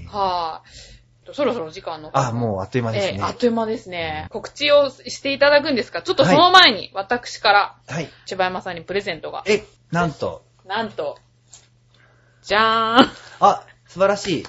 [0.05, 0.92] えはい。
[1.31, 3.17] そろそろ時間の方あ、もうあっという間ですね。
[3.19, 4.27] えーあっという間ですね。
[4.29, 6.01] 告知をしていただくんですか？
[6.01, 8.09] ちょっとその前に、私から、はい。
[8.25, 9.43] 千葉山さんにプレゼントが。
[9.45, 10.43] え、なんと？
[10.65, 11.17] なんと、
[12.41, 13.09] じゃーん。
[13.39, 14.43] あ、素晴らしい。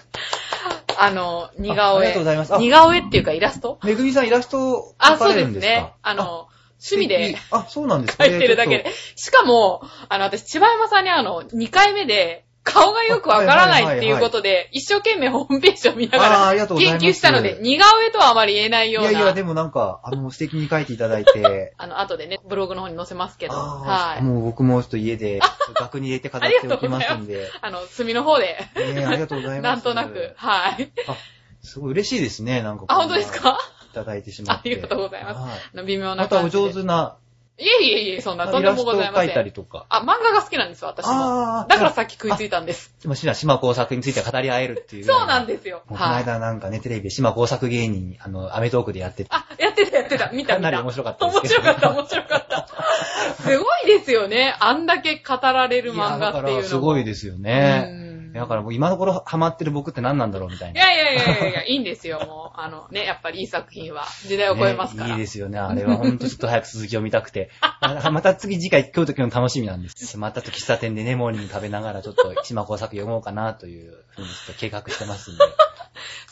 [0.99, 2.07] あの、似顔絵。
[2.07, 3.79] あありがとうございますあ似顔絵っていうかイラスト？
[3.85, 5.73] めぐみさんイラストをかそうでれるんですか？
[5.73, 5.93] すね。
[6.03, 6.49] あの、
[6.87, 8.25] 趣味であ、そうなんですか？
[8.27, 8.91] 書いてるだけで。
[9.17, 19.11] しかも、あの、私、千葉山さんにあの、2回目で、顔がよくわからないっていうことで、一生懸命ホームページを見ながら研究したので、似顔絵とはあまり言えないような。
[19.11, 24.21] いやいや、でもなんか、あの、素敵に書いていただいて、 あの、後でね、ブログの方に載せますけど、あはい。
[24.21, 25.41] ーもう僕もちょっと家で、
[25.75, 27.51] 額に入れて飾っておきますんで。
[27.61, 28.57] あの、墨の方で、
[28.95, 29.63] ねありがとうございます。
[29.63, 30.91] なんとなく、はい。
[31.07, 31.17] あ、
[31.63, 32.87] すごい嬉しいですね、なんか。
[32.89, 33.59] あ、本当ですか？
[33.91, 34.71] いただいてしまって。
[34.71, 36.65] ありがとうございますはい微妙なまたお感じで。
[36.65, 37.17] 上手な、
[37.57, 39.35] いえいえいえ、そんな、とんでもイラストを描いございません。
[39.35, 39.87] たりとか。
[39.89, 41.67] あ、漫画が好きなんですよ、私も。
[41.69, 42.93] だからさっき食いついたんです。
[43.01, 45.05] でも、島工作について語り合えるっていう。
[45.05, 45.47] そうなんす。
[45.47, 45.83] ですよ。
[45.87, 46.25] このはい。
[46.25, 49.31] 間なんかね、テレビで島工作芸人、あの、アメトークでやってて。
[49.33, 50.31] あ、やってたやってた。
[50.31, 50.55] 見た見た。
[50.55, 52.69] かなり面白かった面白かった、面白かった。
[53.41, 54.57] すごいですよね。
[54.59, 58.14] あんだけ語られる漫画っていうのだからすごいですよね。
[58.35, 60.81] うんだからもう今の頃ハマってる僕って何なんだろうみたいな。
[60.81, 62.61] いやいやいやいやいや、いいんですよ、もう。
[62.61, 65.09] あのね、 やっぱりいい作品は時代を超えますから。
[65.09, 65.59] ねいいですよね。
[65.59, 67.51] あれはほんとちょっと早く続きを見たくて。
[67.61, 70.19] あまた次次回今日と今日の楽しみなんです。
[70.19, 75.45] またと喫茶店でね、モーニング食べながらちょっと島工作読もうかなというふうにちょっと計画してますんで。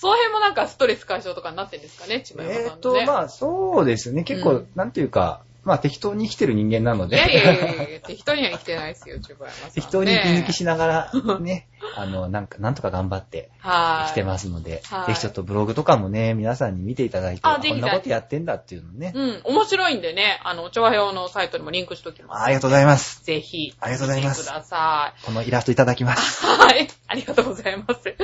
[0.00, 3.06] その辺もなんかストレス解消とかになってんですかね、千葉山えっと、さんのね。
[3.06, 4.24] まあそうですね。
[4.24, 7.16] 結構、うんなんていうか、まあ適当に生きてる人間なので。
[7.16, 9.72] いやいやいやいや、適当には生きてないですよ、千葉山さん、ね。
[9.74, 14.08] 適当に息抜きしながら、ね、あの、なんか、なんとか頑張ってはい。
[14.08, 19.12] 生きてますので、はいぜひちょっとブログとかもね、皆さんに見ていただいて、あこんなことやってんだっていうのね。
[19.14, 22.42] うん、面白いんでね、あの、調和表のサイトにもリンクしときます。
[22.44, 23.24] ありがとうございます。
[23.24, 25.24] ぜひ、ありがとうございますください。
[25.24, 26.46] このイラストいただきます。
[26.46, 26.88] はい。
[27.06, 28.16] ありがとうございます。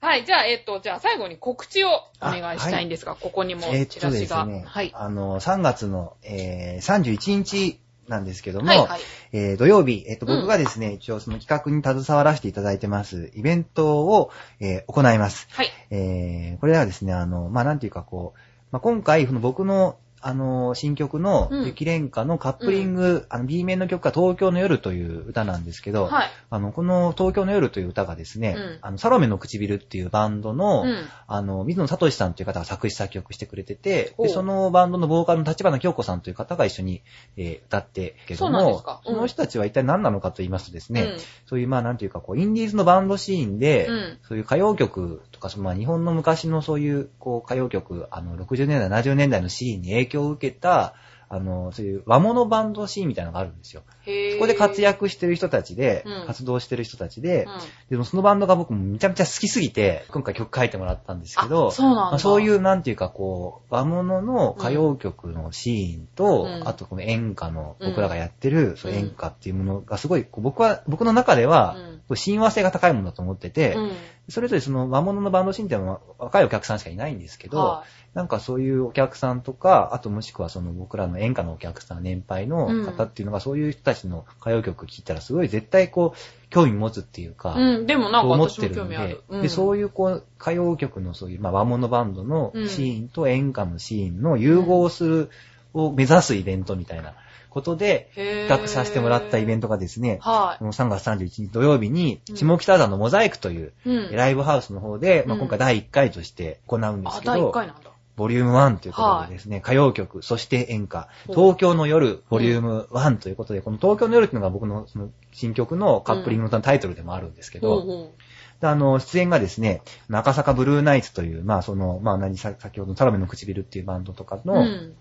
[0.00, 0.24] はい。
[0.24, 4.44] じゃあ、えっと、じゃあ最後に告知をお願いしたいんですが、ここにもえーっチラシが。
[4.44, 4.90] とですね、はい。
[4.94, 7.78] あの、3月の、えー、31日
[8.10, 9.00] なんですけども、はいはい。
[9.32, 15.46] えー土曜日、えっ、と、うん僕がですね、一応その企画に携わらせていただいてます、イベントを、えー行います。
[15.52, 15.68] はい。
[15.90, 18.38] えーこれはですね、あの、まあ、なんていうかこう、
[18.72, 21.66] まあ、今回、その僕の、あの、新曲の、うん。
[21.66, 26.30] 雪蓮花のカップリング、あの、B 面の曲が東京の夜という歌なんですけど、はい。
[26.50, 28.78] あの、この東京の夜という歌がですね、うん。
[28.82, 31.04] あの、サロメの唇っていうバンドの、うん。
[31.26, 37.02] あの、水野聡さんという方が作詞作曲してくれてて、で、そのバンドのボーカルの立花京子さんという方が一緒に、
[37.36, 41.18] えー歌ってけども、その人たちは一体何なのかと言いますとですね、うん。
[41.46, 44.18] そういう、まあ、なんていうか、こう、インディーズのバンドシーンで、うん。
[44.26, 50.94] そういう歌謡曲とか、そのまあ、日本の昔のそういう、こう、歌謡曲、あの、60年代、70年代のシーンに影響を受けた、
[51.32, 53.82] あの、そういう和物バンドシーンみたいなのがあるんですよ。
[54.04, 56.26] そこで活躍してる人たちで、うん。
[56.26, 57.50] 活動してる人たちで、うん。
[57.88, 66.68] でもそのバンドが僕もめちゃめちゃ好きすぎて、今回曲書いてもらったんですけど、あそうまあそういう、なんていうかこう、和物の歌謡曲のシーンと、うん。
[66.68, 67.90] あとこの演歌の、うん。
[67.90, 71.76] 僕らがやってる、演歌っていうものがすごい、僕は、僕の中では、
[72.16, 73.92] 親和性が高いものだと思ってて、うん。
[74.28, 77.84] それぞれその和物のバンドシーンっていうのは若いお客さんしかいないんですけど、は
[78.14, 95.30] なんかそういうお客さんとか、あともしくはその僕らの演歌のお客さん、年配の方っていうのが、そういう人たちの歌謡曲聴いたらすごい絶対こう、興味持つっていうか、うん、でもなんか思っ私てるんでも興味ある。、うん、で、そういうこう、歌謡曲のそういう、まあ和物バンドのシーンと演歌のシーンの融合する、
[95.72, 97.14] を目指すイベントみたいな
[97.50, 103.90] ことで、企画させてもらったイベントがですね、はこの3月31日土曜日にうん、下北沢のモザイクという、い。
[103.90, 104.16] うん。
[104.16, 107.90] ライブハウスの方で、まあ、うん今回第1回として行うんですあ、第1けど、回なんだ。
[108.16, 118.12] ボリューム1ということでですね、歌謡曲、そして演歌、東京の夜、ボリューム1ということで、この東京の夜っていうのが僕のその新曲のカップリングのタイトルでもあるんですけど、ほうほ
[118.60, 124.46] であの、出演がですね、中坂ブルーナイツという、まあその、まあ何さ、先ほどのサロメの唇っていうバンドとかう。
[124.46, 124.94] の、うん。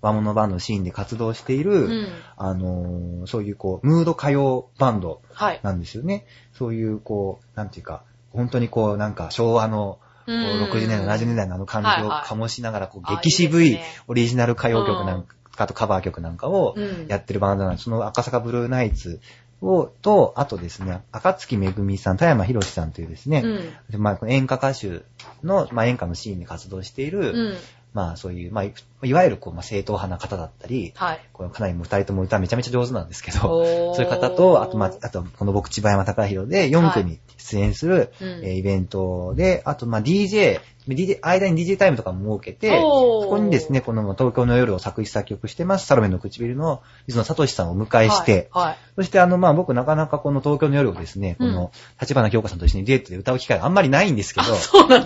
[0.00, 2.08] 和物バンドのシーンで活動している、うん。
[2.36, 5.60] あのーそういうこう、ムード歌謡バンドはい。
[5.62, 6.26] なんですよね。
[6.52, 8.02] そういうこう、なんていうか、
[8.32, 15.26] 本当にこう、なんか昭和の、こううん60年代、70年代のあの感じをはいはい醸しながら、こう、あ激渋いオリジナル歌謡曲なん
[15.56, 17.84] かとカバー曲なんかをうんやってるバンドなんです。
[17.84, 19.20] その赤坂ブルーナイツ
[19.60, 23.90] を、と、あとですね、赤月めぐみさん、田山博さんというですね、うん。
[23.90, 25.02] でまあ、演歌歌手
[25.42, 27.56] の、まあ、演歌のシーンで活動している、うん。
[27.92, 28.72] まあ、そういう、まあ、い
[29.02, 31.20] いわゆる、こう、まあ、正統派な方だったり、はい。
[31.32, 38.28] こうかなりもう二人とも歌めちゃめちゃ上手なんですけど、そういう方と、あと、まあ、あと、この僕、千葉山隆弘で4組出演する、うん。
[38.44, 40.60] えーイベントで、あと、まあ、DJ、
[40.94, 48.64] DJ、間に DJ タイムとかも設けて、そこにですね、この東京の夜を作詞作曲してます、サロメの唇の水野聡さんをお迎えして、はい。
[48.66, 48.78] はい。
[48.96, 54.46] そしてあの、まあ、僕なかなかこの東京の夜をですね、この、立花京子さんと一緒にデートで歌う機会があんまりないんですけど、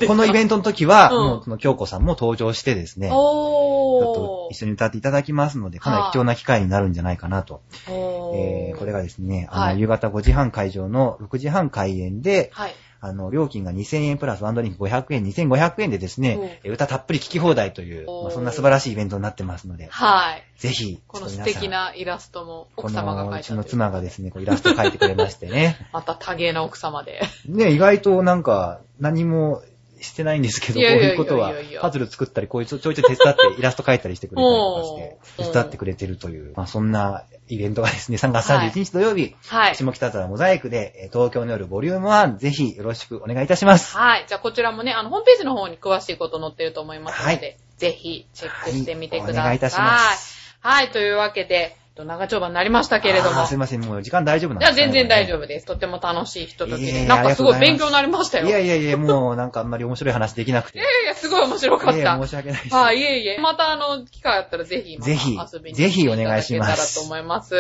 [0.07, 1.27] このイベントの時は、うん。
[1.27, 4.53] もう、この京子さんも登場してですね、ちょっおとー。
[4.55, 7.63] 一緒に歌っていただきますので、かなり貴重な機会になるんじゃないかなと。
[7.89, 9.81] えーこれがですね、あの、はい。
[9.81, 12.75] 夕方5時半会場の6時半開演で、はい。
[13.05, 20.43] あの、料金が2000円プラスワンドリンク500円、2500円でですね、え歌たっぷり聴き放題という、まあ、そんな素晴らしいイベントになってますので、はい。
[20.57, 25.77] ぜひ、この素敵なイラストもこ奥様がのうちの描いたという妻がですね、こうイラスト描いてくれましてね。
[25.93, 27.21] また多芸な奥様で。
[27.47, 29.63] ね、意外となんか、何も
[30.01, 39.75] してないんですけど、こういうことはパズル作ったり、こういうちょちょいちょい手伝って イラスト描いたりしてくれたりとかして、手伝ってくれてるという、まあそんなイベントがですね、3月はい31日土曜日、はい。
[39.75, 43.97] 下北沢モザイクで、えー東京の夜ボリューム1、ぜひよろしくお願いいたします。
[43.97, 44.25] はい。
[44.27, 49.35] じゃあこちらもね、あの、ホームページの方に詳しいこと載ってると思いますので、はいぜひチェックしてみてください。
[49.35, 50.57] はいお願いいたします。
[50.61, 50.91] はい。
[50.91, 53.47] というわけで、と長丁場になりましたけれども。
[53.47, 55.45] すいません、もう時間大丈夫なんいや、ですか全然大丈夫。
[55.45, 55.67] 夫です。
[55.67, 57.07] とっても楽しいひとときで。
[57.07, 58.47] なんかすごい勉強になりましたよ。
[58.47, 60.79] いやいやいや、もうなんかあんまり面白い話できなくて。
[60.79, 62.23] いやいや、すごい面白かっいやた。
[62.23, 62.75] 申し訳ないです。
[62.75, 63.39] はい、いえいえ。
[63.39, 67.51] またあの、機会あったらぜひ、ぜひ遊びにぜひお願いしますと思います。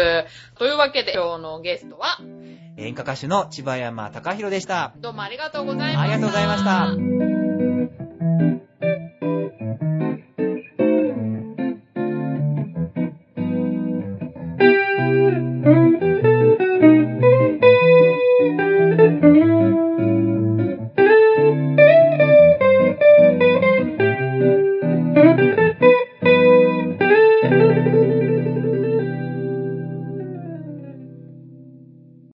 [0.58, 2.18] というわけで、今日のゲストは、
[2.76, 4.92] 演歌歌手の千葉山隆弘でした。
[4.96, 6.00] どうもありがとうございました。
[6.00, 6.94] ありがとうございました。